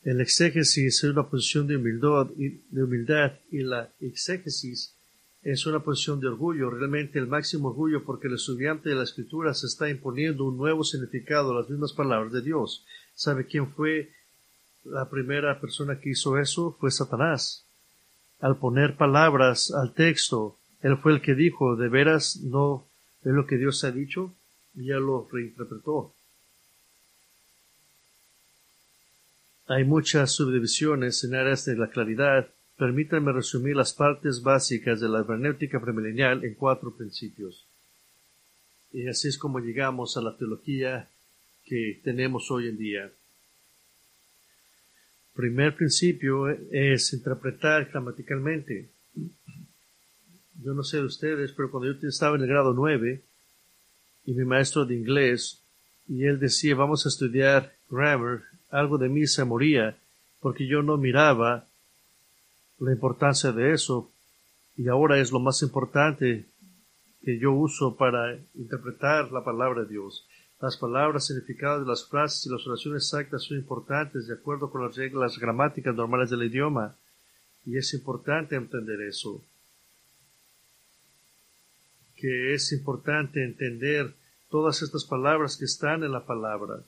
[0.04, 4.94] el exégesis es una posición de humildad, y la exégesis
[5.42, 9.54] es una posición de orgullo, realmente el máximo orgullo porque el estudiante de la escritura
[9.54, 12.84] se está imponiendo un nuevo significado a las mismas palabras de Dios.
[13.14, 14.10] ¿Sabe quién fue
[14.84, 16.76] la primera persona que hizo eso?
[16.78, 17.64] Fue Satanás
[18.42, 22.84] al poner palabras al texto, él fue el que dijo, de veras no
[23.24, 24.34] es lo que Dios ha dicho,
[24.74, 26.12] y ya lo reinterpretó.
[29.74, 32.48] Hay muchas subdivisiones en áreas de la claridad.
[32.76, 37.66] Permítanme resumir las partes básicas de la hermenéutica premilenial en cuatro principios.
[38.92, 41.08] Y así es como llegamos a la teología
[41.64, 43.12] que tenemos hoy en día
[45.34, 48.90] primer principio es interpretar gramaticalmente.
[50.62, 53.22] Yo no sé de ustedes, pero cuando yo estaba en el grado 9
[54.26, 55.62] y mi maestro de inglés,
[56.06, 59.96] y él decía, vamos a estudiar grammar, algo de mí se moría,
[60.40, 61.66] porque yo no miraba
[62.80, 64.10] la importancia de eso,
[64.76, 66.46] y ahora es lo más importante
[67.22, 70.26] que yo uso para interpretar la palabra de Dios.
[70.60, 74.84] Las palabras, significados de las frases y las oraciones exactas son importantes de acuerdo con
[74.84, 76.96] las reglas gramáticas normales del idioma.
[77.66, 79.42] Y es importante entender eso.
[82.16, 84.14] Que es importante entender
[84.50, 86.80] todas estas palabras que están en la palabra.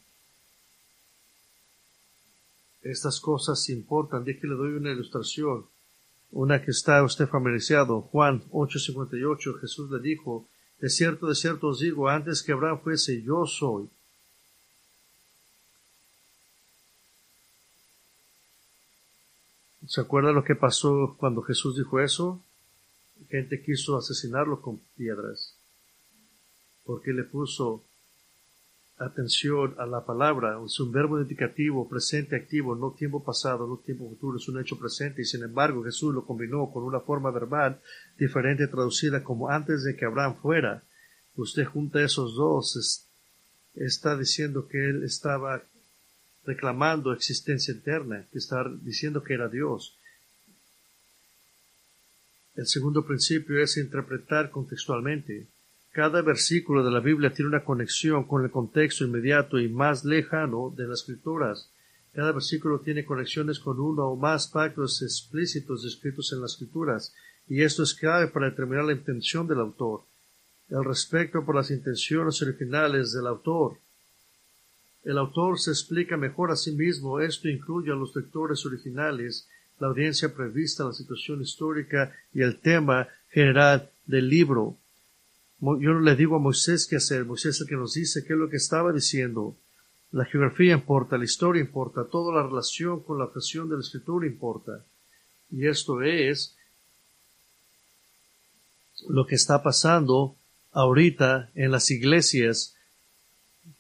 [2.84, 4.24] Estas cosas importan.
[4.24, 5.66] De que le doy una ilustración.
[6.30, 8.02] Una que está usted familiarizado.
[8.02, 9.60] Juan 8:58.
[9.60, 10.46] Jesús le dijo,
[10.78, 13.88] de cierto, de cierto os digo, antes que Abraham fuese, yo soy.
[19.86, 22.42] ¿Se acuerda lo que pasó cuando Jesús dijo eso?
[23.28, 25.54] Gente quiso asesinarlo con piedras,
[26.84, 27.82] porque le puso
[28.98, 34.08] atención a la palabra, es un verbo indicativo, presente, activo, no tiempo pasado, no tiempo
[34.08, 37.80] futuro, es un hecho presente y sin embargo Jesús lo combinó con una forma verbal
[38.16, 40.82] diferente traducida como antes de que Abraham fuera.
[41.36, 43.08] Usted junta esos dos,
[43.74, 45.62] está diciendo que él estaba
[46.44, 49.98] reclamando existencia eterna, que está diciendo que era Dios.
[52.54, 55.48] El segundo principio es interpretar contextualmente.
[55.94, 60.74] Cada versículo de la Biblia tiene una conexión con el contexto inmediato y más lejano
[60.76, 61.70] de las escrituras.
[62.12, 67.14] Cada versículo tiene conexiones con uno o más pactos explícitos escritos en las escrituras,
[67.46, 70.02] y esto es clave para determinar la intención del autor,
[70.68, 73.78] el respeto por las intenciones originales del autor.
[75.04, 79.86] El autor se explica mejor a sí mismo, esto incluye a los lectores originales, la
[79.86, 84.76] audiencia prevista, la situación histórica y el tema general del libro.
[85.60, 88.34] Yo no le digo a Moisés qué hacer, Moisés es el que nos dice qué
[88.34, 89.56] es lo que estaba diciendo.
[90.10, 94.26] La geografía importa, la historia importa, toda la relación con la ocasión de la escritura
[94.26, 94.84] importa.
[95.50, 96.56] Y esto es
[99.08, 100.36] lo que está pasando
[100.72, 102.76] ahorita en las iglesias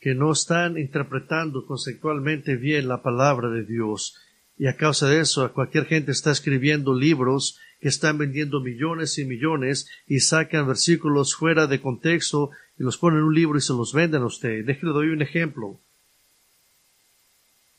[0.00, 4.16] que no están interpretando conceptualmente bien la palabra de Dios.
[4.56, 9.26] Y a causa de eso, cualquier gente está escribiendo libros que están vendiendo millones y
[9.26, 13.74] millones y sacan versículos fuera de contexto y los ponen en un libro y se
[13.74, 14.64] los venden a usted.
[14.64, 15.78] Déjale doy un ejemplo.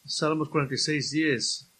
[0.05, 1.71] Salmos 46, 10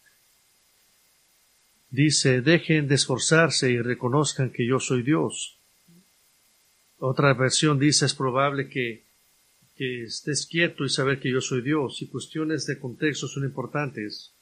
[1.90, 5.56] dice, dejen de esforzarse y reconozcan que yo soy Dios.
[6.98, 9.04] Otra versión dice, es probable que,
[9.76, 12.02] que estés quieto y saber que yo soy Dios.
[12.02, 14.32] Y cuestiones de contexto son importantes.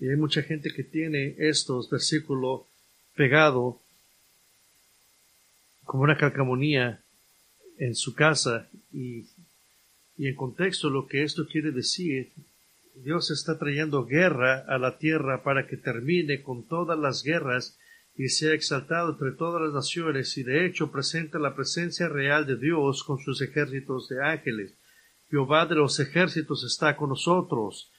[0.00, 2.62] Y hay mucha gente que tiene estos versículos
[3.14, 3.80] pegado
[5.84, 7.02] como una calcamonía
[7.78, 9.26] en su casa y,
[10.16, 12.32] y en contexto lo que esto quiere decir
[12.94, 17.78] Dios está trayendo guerra a la tierra para que termine con todas las guerras
[18.16, 22.56] y sea exaltado entre todas las naciones y de hecho presenta la presencia real de
[22.56, 24.74] Dios con sus ejércitos de ángeles.
[25.30, 27.90] Jehová de los ejércitos está con nosotros.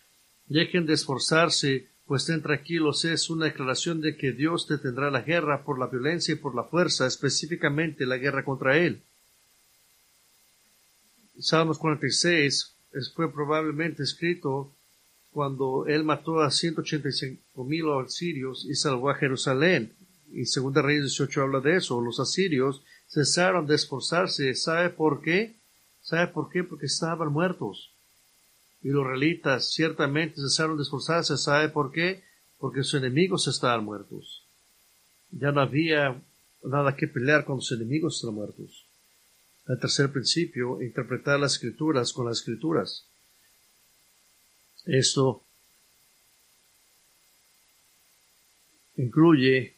[0.47, 3.05] Dejen de esforzarse, pues estén tranquilos.
[3.05, 6.65] Es una declaración de que Dios detendrá la guerra por la violencia y por la
[6.65, 9.01] fuerza, específicamente la guerra contra él.
[11.39, 12.75] Salmos 46
[13.15, 14.73] fue probablemente escrito
[15.31, 19.93] cuando él mató a 185 mil asirios y salvó a Jerusalén.
[20.33, 22.01] Y Segunda Reyes 18 habla de eso.
[22.01, 24.53] Los asirios cesaron de esforzarse.
[24.55, 25.55] ¿Sabe por qué?
[26.01, 26.65] ¿Sabe por qué?
[26.65, 27.90] Porque estaban muertos.
[28.81, 31.37] Y los realitas ciertamente cesaron de esforzarse.
[31.37, 32.23] ¿Sabe por qué?
[32.57, 34.45] Porque sus enemigos estaban muertos.
[35.31, 36.21] Ya no había
[36.63, 38.85] nada que pelear con sus enemigos estaban muertos.
[39.67, 43.05] El tercer principio, interpretar las escrituras con las escrituras.
[44.85, 45.43] Esto
[48.97, 49.75] incluye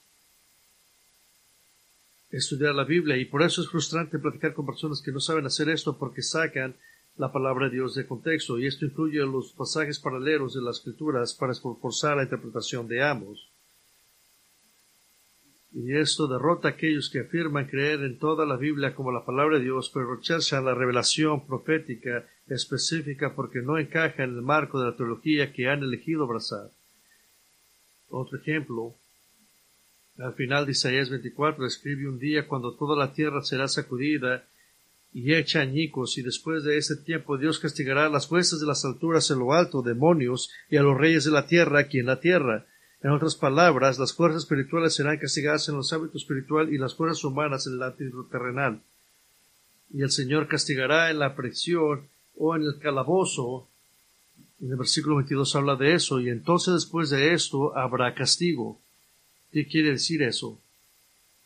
[2.32, 5.70] estudiar la Biblia y por eso es frustrante platicar con personas que no saben hacer
[5.70, 6.76] esto porque sacan
[7.18, 11.34] la palabra de Dios de contexto y esto incluye los pasajes paralelos de las escrituras
[11.34, 13.50] para esforzar la interpretación de ambos.
[15.76, 19.58] Y esto derrota a aquellos que afirman creer en toda la Biblia como la palabra
[19.58, 24.92] de Dios, pero rechazan la revelación profética específica porque no encaja en el marco de
[24.92, 26.70] la teología que han elegido abrazar.
[28.10, 28.94] Otro ejemplo,
[30.20, 34.46] al final de Isaías 24 escribe un día cuando toda la tierra será sacudida
[35.14, 38.84] y hecha añicos, y después de ese tiempo Dios castigará a las fuerzas de las
[38.84, 42.20] alturas en lo alto, demonios, y a los reyes de la tierra aquí en la
[42.20, 42.66] tierra.
[43.04, 47.24] En otras palabras, las fuerzas espirituales serán castigadas en los hábitos espiritual y las fuerzas
[47.24, 48.82] humanas en el ámbito terrenal.
[49.94, 52.08] Y el Señor castigará en la prisión
[52.38, 53.68] o en el calabozo.
[54.62, 58.80] En el versículo 22 habla de eso, y entonces después de esto habrá castigo.
[59.52, 60.60] ¿Qué quiere decir eso?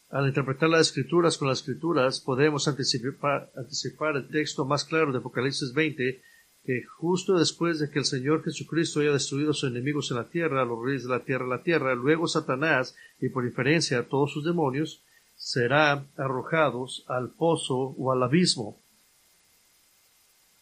[0.09, 3.51] Al interpretar las escrituras con las escrituras, podemos anticipar,
[4.15, 6.21] el texto más claro de Apocalipsis 20
[6.63, 10.27] que justo después de que el Señor Jesucristo haya destruido a sus enemigos en la
[10.27, 14.03] tierra, a los reyes de la tierra, la tierra, luego Satanás, y por inferencia a
[14.03, 15.01] todos sus demonios,
[15.37, 18.81] serán arrojados al pozo o al abismo,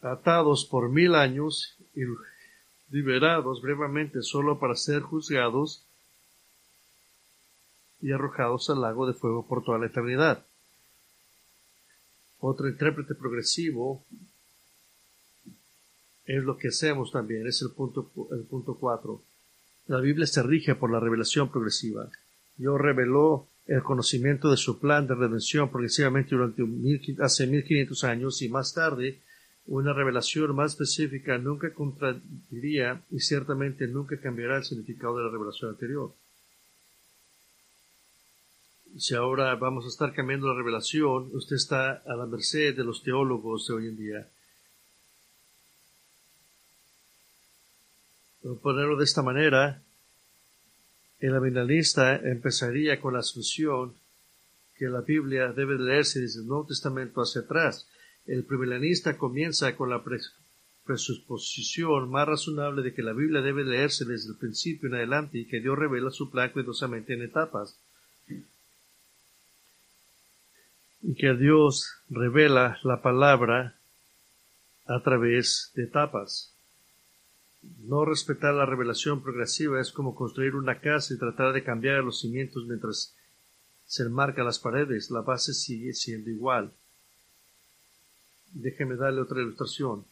[0.01, 2.01] atados por mil años y
[2.91, 5.84] liberados brevemente solo para ser juzgados
[8.05, 10.45] y arrojados al lago de fuego por toda la eternidad.
[12.39, 14.05] Otro intérprete progresivo
[16.25, 19.23] es lo que hacemos también, es el punto, el punto cuatro.
[19.87, 22.07] La Biblia se rige por la revelación progresiva.
[22.57, 28.39] Dios reveló el conocimiento de su plan de redención progresivamente durante mil, hace 1500 años
[28.43, 29.23] y más tarde
[29.65, 35.71] una revelación más específica nunca contradiría y ciertamente nunca cambiará el significado de la revelación
[35.71, 36.13] anterior.
[38.97, 43.03] Si ahora vamos a estar cambiando la revelación, usted está a la merced de los
[43.03, 44.29] teólogos de hoy en día.
[48.41, 49.83] Por ponerlo de esta manera,
[51.19, 53.95] el aminalista empezaría con la asunción
[54.77, 57.89] que la Biblia debe leerse desde el Nuevo Testamento hacia atrás.
[58.25, 60.01] El premilanista comienza con la
[60.85, 65.47] presuposición más razonable de que la Biblia debe leerse desde el principio en adelante y
[65.47, 67.77] que Dios revela su plan cuidadosamente en etapas.
[68.27, 68.43] Y
[71.13, 73.75] que Dios revela la palabra
[74.87, 76.53] a través de etapas.
[77.83, 82.21] No respetar la revelación progresiva es como construir una casa y tratar de cambiar los
[82.21, 83.15] cimientos mientras
[83.85, 86.73] se enmarca las paredes, la base sigue siendo igual.
[88.51, 90.05] Déjeme darle otra ilustración.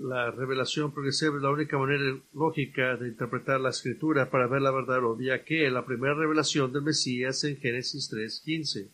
[0.00, 4.70] La revelación progresiva es la única manera lógica de interpretar la escritura para ver la
[4.70, 8.88] verdad obvia que la primera revelación del Mesías en Génesis 3.15.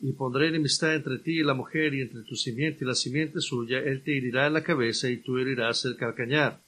[0.00, 3.40] Y pondré enemistad entre ti y la mujer y entre tu simiente y la simiente
[3.40, 6.58] suya, él te herirá en la cabeza y tú herirás el calcañar.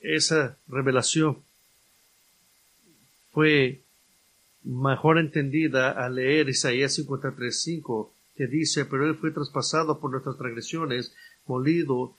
[0.00, 1.38] Esa revelación
[3.30, 3.80] fue
[4.64, 11.14] mejor entendida al leer Isaías 53.5, que dice, pero él fue traspasado por nuestras transgresiones,
[11.50, 12.14] molido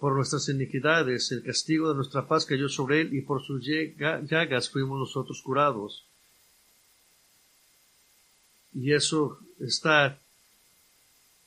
[0.00, 4.70] por nuestras iniquidades, el castigo de nuestra paz cayó sobre él, y por sus llagas
[4.70, 6.06] fuimos nosotros curados.
[8.72, 10.18] Y eso está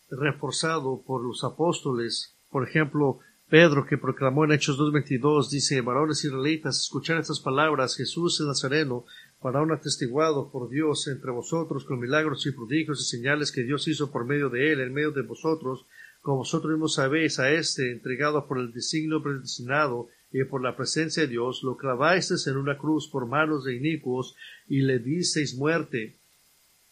[0.09, 2.33] reforzado por los apóstoles.
[2.49, 8.39] Por ejemplo, Pedro, que proclamó en Hechos 2.22, dice, varones israelitas, escuchad estas palabras, Jesús
[8.39, 9.05] el Nazareno,
[9.41, 14.11] varón atestiguado por Dios entre vosotros con milagros y prodigios y señales que Dios hizo
[14.11, 15.85] por medio de él, en medio de vosotros,
[16.27, 21.23] como vosotros mismos sabéis, a este, entregado por el designio predestinado y por la presencia
[21.23, 24.35] de Dios, lo clavasteis en una cruz por manos de inicuos
[24.67, 26.17] y le disteis muerte.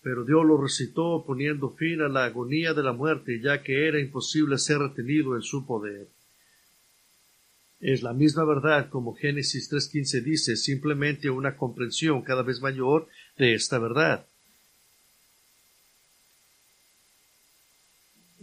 [0.01, 3.99] Pero Dios lo recitó poniendo fin a la agonía de la muerte, ya que era
[3.99, 6.07] imposible ser retenido en su poder.
[7.81, 13.53] Es la misma verdad como Génesis 3.15 dice, simplemente una comprensión cada vez mayor de
[13.53, 14.27] esta verdad.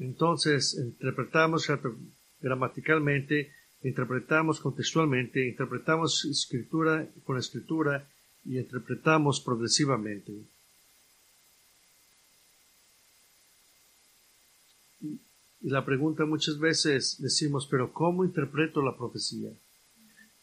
[0.03, 1.70] Entonces, interpretamos
[2.40, 3.53] gramaticalmente,
[3.84, 8.05] interpretamos contextualmente, interpretamos escritura con escritura
[8.44, 10.32] y interpretamos progresivamente.
[15.61, 19.50] Y la pregunta muchas veces decimos, pero ¿cómo interpreto la profecía?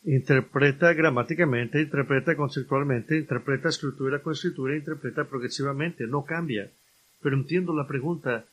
[0.06, 6.72] Interpreta gramáticamente, interpreta conceptualmente, interpreta escritura con escritura, interpreta progresivamente, no cambia.
[7.22, 8.46] Pero entiendo la pregunta,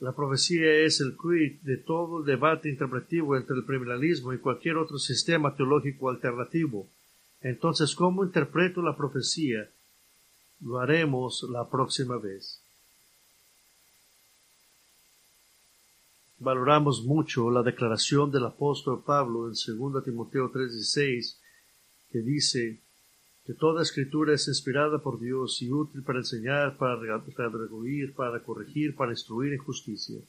[0.00, 4.78] la profecía es el quid de todo el debate interpretativo entre el premilalismo y cualquier
[4.78, 6.88] otro sistema teológico alternativo.
[7.42, 9.70] Entonces, ¿cómo interpreto la profecía?
[10.60, 12.62] Lo haremos la próxima vez.
[16.38, 21.38] Valoramos mucho la declaración del apóstol Pablo en 2 Timoteo 3:16
[22.10, 22.80] que dice
[23.50, 28.94] que toda escritura es inspirada por Dios y útil para enseñar, para redarguir, para corregir,
[28.94, 30.20] para instruir en justicia.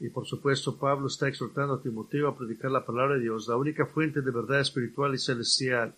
[0.00, 3.58] Y por supuesto, Pablo está exhortando a Timoteo a predicar la palabra de Dios, la
[3.58, 5.96] única fuente de verdad espiritual y celestial.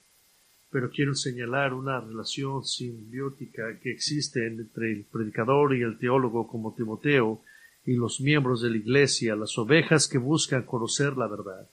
[0.72, 6.74] Pero quiero señalar una relación simbiótica que existe entre el predicador y el teólogo como
[6.74, 7.42] Timoteo
[7.84, 11.70] y los miembros de la iglesia, las ovejas que buscan conocer la verdad.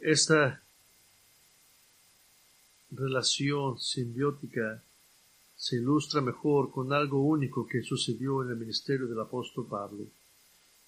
[0.00, 0.62] Esta
[2.90, 4.82] relación simbiótica
[5.54, 10.06] se ilustra mejor con algo único que sucedió en el ministerio del apóstol Pablo.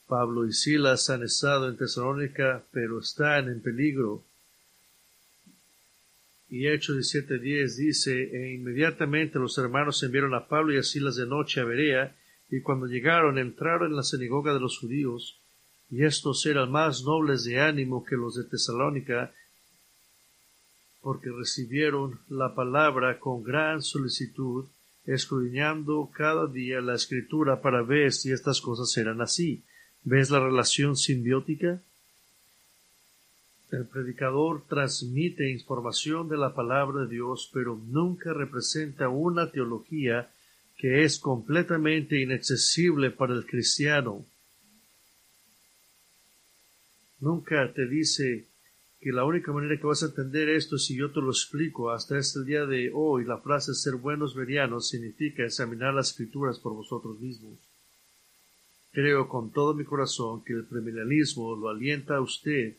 [0.06, 4.24] Pablo y Silas han estado en Tesalónica, pero están en peligro.
[6.48, 11.26] Y Hechos 17:10 dice, e inmediatamente los hermanos enviaron a Pablo y a Silas de
[11.26, 12.16] noche a Berea,
[12.50, 15.41] y cuando llegaron entraron en la sinagoga de los judíos,
[15.92, 19.30] y estos eran más nobles de ánimo que los de Tesalónica,
[21.02, 24.64] porque recibieron la palabra con gran solicitud,
[25.04, 29.64] escudriñando cada día la escritura para ver si estas cosas eran así.
[30.02, 31.82] ¿Ves la relación simbiótica?
[33.70, 40.30] El predicador transmite información de la palabra de Dios, pero nunca representa una teología
[40.78, 44.24] que es completamente inaccesible para el cristiano
[47.22, 48.46] nunca te dice
[49.00, 51.90] que la única manera que vas a entender esto es si yo te lo explico.
[51.90, 56.74] Hasta este día de hoy, la frase ser buenos verianos significa examinar las escrituras por
[56.74, 57.58] vosotros mismos.
[58.92, 62.76] Creo con todo mi corazón que el premilenialismo lo alienta a usted,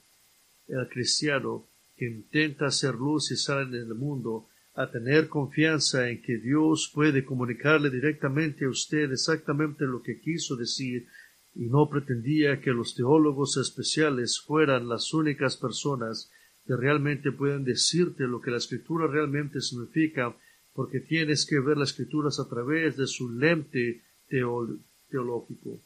[0.68, 1.66] el cristiano,
[1.98, 6.91] que intenta hacer luz y sal en el mundo, a tener confianza en que Dios
[6.94, 11.08] puede comunicarle directamente a usted exactamente lo que quiso decir
[11.56, 16.32] y no pretendía que los teólogos especiales fueran las únicas personas
[16.66, 20.36] que realmente pueden decirte lo que la escritura realmente significa,
[20.74, 25.80] porque tienes que ver las escrituras a través de su lente teológico.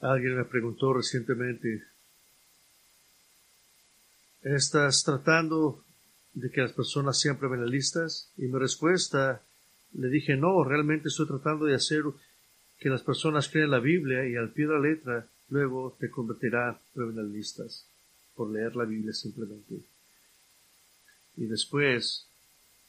[0.00, 1.82] Alguien me preguntó recientemente,
[4.40, 5.84] ¿estás tratando
[6.32, 8.30] de que las personas sean premilalistas?
[8.36, 9.42] Y mi respuesta
[9.94, 12.04] le dije, no, realmente estoy tratando de hacer
[12.78, 16.80] que las personas crean la Biblia y al pie de la letra luego te convertirá
[16.94, 17.86] listas
[18.34, 19.80] por leer la Biblia simplemente.
[21.36, 22.26] Y después,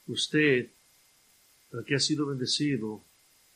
[0.07, 0.69] usted,
[1.73, 3.03] el que ha sido bendecido,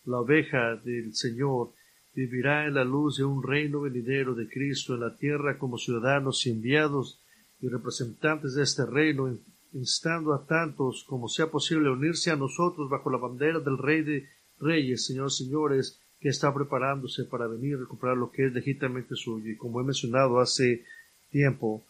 [0.05, 1.71] la oveja del Señor,
[2.13, 6.45] vivirá en la luz de un reino venidero de Cristo en la tierra como ciudadanos
[6.45, 7.19] y enviados
[7.61, 9.37] y representantes de este reino
[9.75, 14.29] instando a tantos como sea posible unirse a nosotros bajo la bandera del Rey de
[14.59, 19.51] Reyes, Señor, señores, que está preparándose para venir a recuperar lo que es legítimamente suyo.
[19.51, 20.83] Y como he mencionado hace
[21.29, 21.83] tiempo,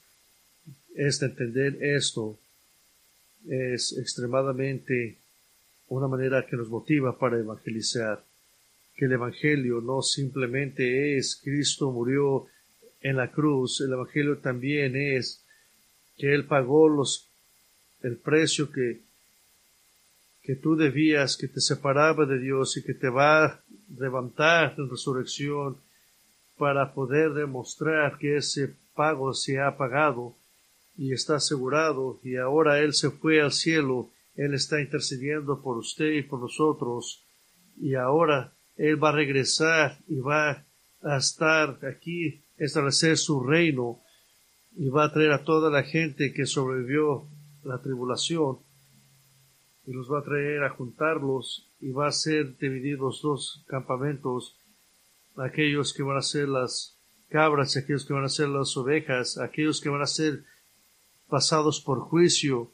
[0.95, 2.37] es entender esto
[3.47, 5.17] es extremadamente
[5.87, 8.23] una manera que nos motiva para evangelizar.
[8.95, 12.47] Que el Evangelio no simplemente es Cristo murió
[13.01, 15.43] en la cruz, el Evangelio también es
[16.17, 17.29] que Él pagó los
[18.05, 19.01] el precio que,
[20.43, 23.63] que tú debías, que te separaba de Dios y que te va a
[23.97, 25.77] levantar en resurrección
[26.55, 30.35] para poder demostrar que ese pago se ha pagado
[30.95, 36.11] y está asegurado y ahora Él se fue al cielo, Él está intercediendo por usted
[36.11, 37.23] y por nosotros
[37.81, 40.63] y ahora Él va a regresar y va
[41.01, 43.99] a estar aquí, establecer su reino
[44.77, 47.27] y va a traer a toda la gente que sobrevivió
[47.65, 48.59] la tribulación
[49.85, 54.57] y los va a traer a juntarlos y va a ser divididos dos campamentos,
[55.35, 56.95] aquellos que van a ser las
[57.29, 60.43] cabras aquellos que van a ser las ovejas, aquellos que van a ser
[61.27, 62.71] pasados por juicio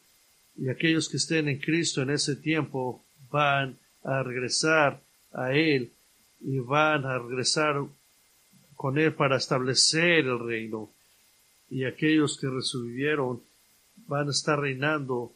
[0.55, 5.93] y aquellos que estén en Cristo en ese tiempo van a regresar a Él
[6.41, 7.83] y van a regresar
[8.75, 10.91] con Él para establecer el reino.
[11.69, 13.41] Y aquellos que resolvieron
[14.11, 15.33] van a estar reinando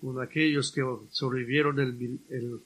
[0.00, 2.60] con aquellos que sobrevivieron el,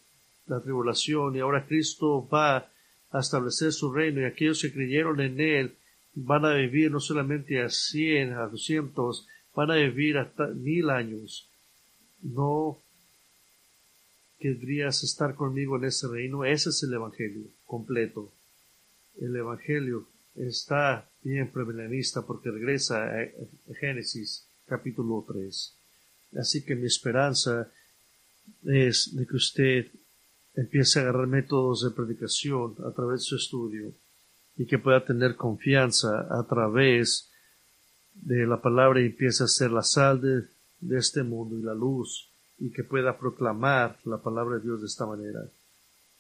[0.46, 2.70] la tribulación y ahora Cristo va
[3.11, 5.74] a establecer su reino y aquellos que creyeron en Él
[6.14, 11.50] van a vivir no solamente a cien, a doscientos, van a vivir hasta mil años.
[12.22, 12.78] No
[14.38, 16.46] querrías estar conmigo en ese reino.
[16.46, 18.32] Ese es el Evangelio completo.
[19.20, 25.77] El Evangelio está bien premilenista porque regresa a Génesis capítulo 3.
[26.41, 27.70] Así que mi esperanza
[28.64, 29.87] es de que usted
[30.55, 33.93] empiece a agarrar métodos de predicación a través de su estudio
[34.57, 37.31] y que pueda tener confianza a través
[38.14, 40.49] de la palabra y empiece a ser la sal de,
[40.81, 44.87] de este mundo y la luz y que pueda proclamar la palabra de Dios de
[44.87, 45.41] esta manera.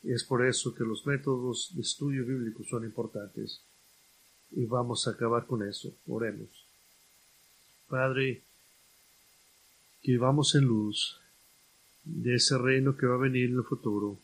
[0.02, 3.62] Es por eso que los métodos de estudio bíblico son importantes.
[4.50, 5.94] Y vamos a acabar con eso.
[6.06, 6.61] Oremos.
[7.92, 8.42] Padre,
[10.00, 11.20] que vivamos en luz
[12.04, 14.18] de ese reino que va a venir en el futuro,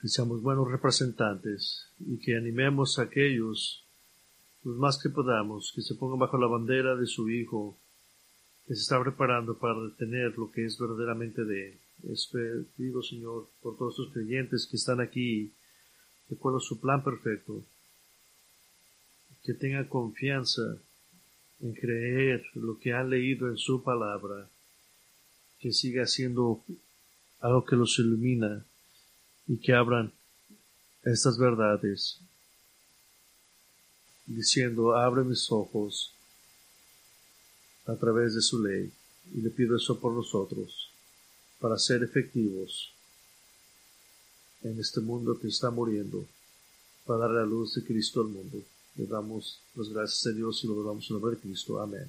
[0.00, 3.84] que seamos buenos representantes y que animemos a aquellos,
[4.62, 7.78] los más que podamos, que se pongan bajo la bandera de su Hijo,
[8.66, 12.68] que se está preparando para detener lo que es verdaderamente de Él.
[12.78, 15.52] Digo, Señor, por todos los creyentes que están aquí,
[16.30, 17.66] de acuerdo a su plan perfecto,
[19.42, 20.62] que tengan confianza
[21.60, 24.48] en creer lo que han leído en su palabra,
[25.58, 26.62] que siga siendo
[27.40, 28.64] algo que los ilumina
[29.46, 30.12] y que abran
[31.02, 32.20] estas verdades,
[34.26, 36.14] diciendo, abre mis ojos
[37.86, 38.90] a través de su ley,
[39.34, 40.90] y le pido eso por nosotros,
[41.60, 42.92] para ser efectivos
[44.62, 46.26] en este mundo que está muriendo,
[47.04, 48.62] para dar la luz de Cristo al mundo.
[48.96, 51.80] Le damos las gracias a Dios y lo damos en nombre de Cristo.
[51.80, 52.02] Amén.